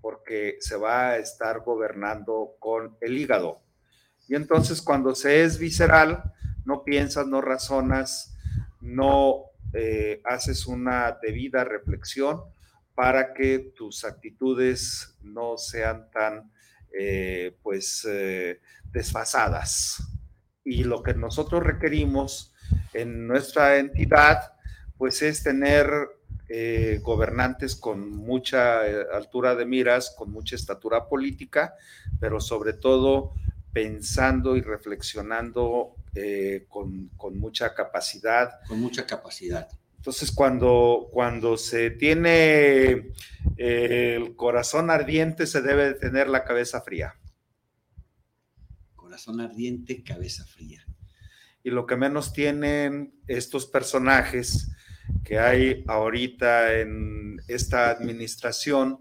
[0.00, 3.60] porque se va a estar gobernando con el hígado.
[4.26, 6.32] Y entonces cuando se es visceral,
[6.64, 8.36] no piensas, no razonas,
[8.80, 12.42] no eh, haces una debida reflexión
[12.94, 16.50] para que tus actitudes no sean tan,
[16.98, 18.60] eh, pues, eh,
[18.90, 20.02] desfasadas.
[20.64, 22.54] Y lo que nosotros requerimos
[22.92, 24.52] en nuestra entidad,
[24.96, 25.88] pues, es tener
[27.02, 28.80] gobernantes con mucha
[29.12, 31.74] altura de miras, con mucha estatura política,
[32.20, 33.34] pero sobre todo
[33.70, 38.50] pensando y reflexionando eh, con, mucha capacidad.
[38.66, 39.68] Con mucha capacidad.
[39.96, 43.12] Entonces, cuando, cuando se tiene
[43.56, 47.14] eh, el corazón ardiente, se debe tener la cabeza fría.
[48.96, 50.84] Corazón ardiente, cabeza fría.
[51.62, 54.72] Y lo que menos tienen estos personajes
[55.24, 58.98] que hay ahorita en esta administración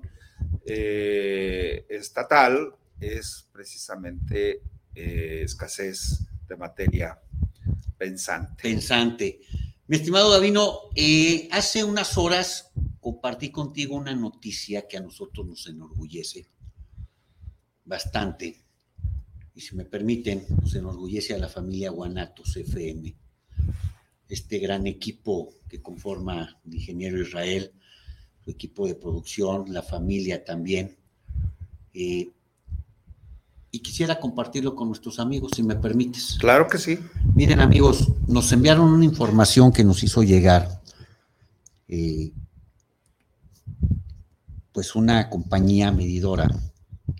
[0.68, 4.61] eh, estatal es precisamente
[4.93, 7.20] escasez de materia
[7.98, 8.62] pensante.
[8.62, 9.39] Pensante.
[9.88, 15.68] Mi estimado Davino, eh, hace unas horas compartí contigo una noticia que a nosotros nos
[15.68, 16.50] enorgullece
[17.86, 18.66] bastante.
[19.56, 23.16] Y si me permiten, nos enorgullece a la familia Guanatos FM,
[24.28, 27.72] este gran equipo que conforma el ingeniero Israel,
[28.43, 30.98] su equipo de producción, la familia también.
[31.93, 32.30] Eh,
[33.78, 36.36] y quisiera compartirlo con nuestros amigos, si me permites.
[36.39, 36.97] Claro que sí.
[37.36, 40.82] Miren amigos, nos enviaron una información que nos hizo llegar,
[41.88, 42.34] eh,
[44.71, 46.49] pues una compañía medidora,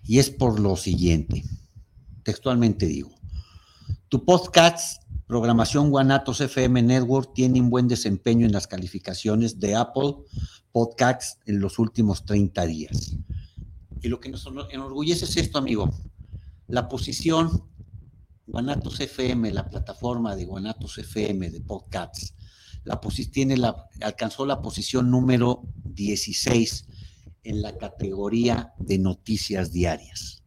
[0.02, 1.44] y es por lo siguiente,
[2.24, 3.10] textualmente digo,
[4.08, 10.16] Tu podcast, programación Guanatos FM Network, tiene un buen desempeño en las calificaciones de Apple
[10.72, 13.16] Podcasts en los últimos 30 días.
[14.02, 15.88] Y lo que nos enorgullece es esto, amigo.
[16.68, 17.64] La posición
[18.46, 22.34] Guanatos FM, la plataforma de Guanatos FM de podcasts,
[22.84, 23.00] la
[23.32, 26.86] tiene la, alcanzó la posición número 16
[27.44, 30.42] en la categoría de noticias diarias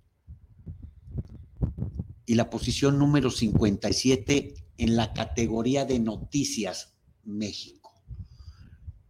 [2.27, 6.93] y la posición número 57 en la categoría de noticias
[7.23, 7.93] México.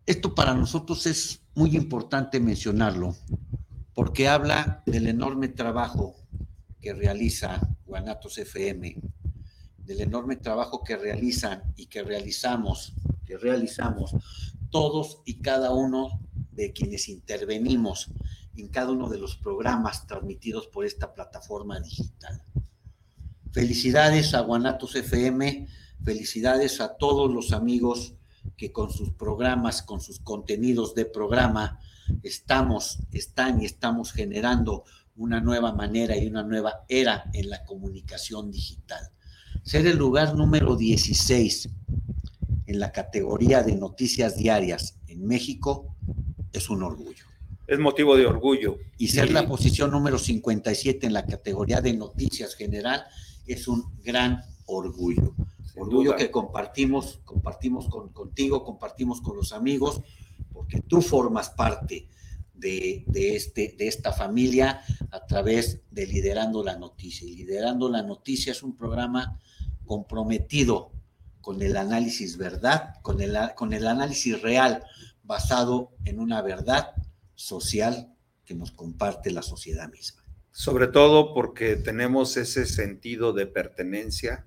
[0.05, 3.17] Esto para nosotros es muy importante mencionarlo
[3.93, 6.20] porque habla del enorme trabajo
[6.81, 8.97] que realiza Guanatos FM,
[9.77, 12.93] del enorme trabajo que realizan y que realizamos,
[13.25, 14.15] que realizamos
[14.69, 16.19] todos y cada uno
[16.51, 18.09] de quienes intervenimos
[18.55, 22.41] en cada uno de los programas transmitidos por esta plataforma digital.
[23.51, 25.67] Felicidades a Guanatos FM,
[26.03, 28.15] felicidades a todos los amigos
[28.57, 31.79] que con sus programas, con sus contenidos de programa,
[32.23, 34.83] estamos, están y estamos generando
[35.21, 39.11] una nueva manera y una nueva era en la comunicación digital.
[39.63, 41.69] Ser el lugar número 16
[42.65, 45.95] en la categoría de noticias diarias en México
[46.51, 47.25] es un orgullo.
[47.67, 48.79] Es motivo de orgullo.
[48.97, 53.03] Y ser la posición número 57 en la categoría de noticias general
[53.45, 55.35] es un gran orgullo.
[55.75, 60.01] orgullo que compartimos, compartimos con, contigo, compartimos con los amigos,
[60.51, 62.09] porque tú formas parte
[62.61, 63.03] de,
[63.35, 67.27] este, de esta familia a través de Liderando la Noticia.
[67.27, 69.39] Y Liderando la Noticia es un programa
[69.85, 70.91] comprometido
[71.41, 74.83] con el análisis verdad, con el, con el análisis real,
[75.23, 76.91] basado en una verdad
[77.33, 78.13] social
[78.45, 80.23] que nos comparte la sociedad misma.
[80.51, 84.45] Sobre todo porque tenemos ese sentido de pertenencia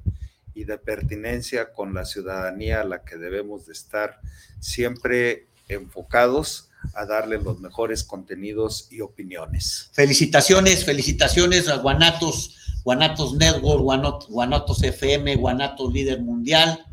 [0.55, 4.21] y de pertinencia con la ciudadanía a la que debemos de estar
[4.61, 9.91] siempre enfocados a darle los mejores contenidos y opiniones.
[9.93, 16.85] Felicitaciones, felicitaciones a Guanatos, Guanatos Network, Guanatos FM, Guanatos Líder Mundial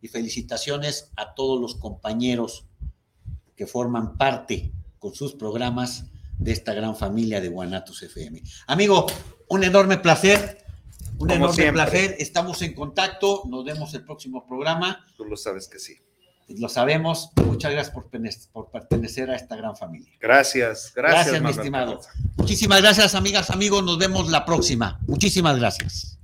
[0.00, 2.66] y felicitaciones a todos los compañeros
[3.56, 6.04] que forman parte con sus programas
[6.38, 8.42] de esta gran familia de Guanatos FM.
[8.66, 9.06] Amigo,
[9.48, 10.58] un enorme placer.
[11.18, 12.16] Un enorme placer.
[12.18, 13.42] Estamos en contacto.
[13.46, 15.04] Nos vemos el próximo programa.
[15.16, 15.98] Tú lo sabes que sí
[16.58, 17.30] lo sabemos.
[17.46, 20.12] Muchas gracias por, pertenecer a esta gran familia.
[20.20, 22.00] Gracias, gracias, gracias mi estimado.
[22.36, 23.84] Muchísimas gracias, amigas, amigos.
[23.84, 25.00] Nos vemos la próxima.
[25.06, 26.18] Muchísimas gracias.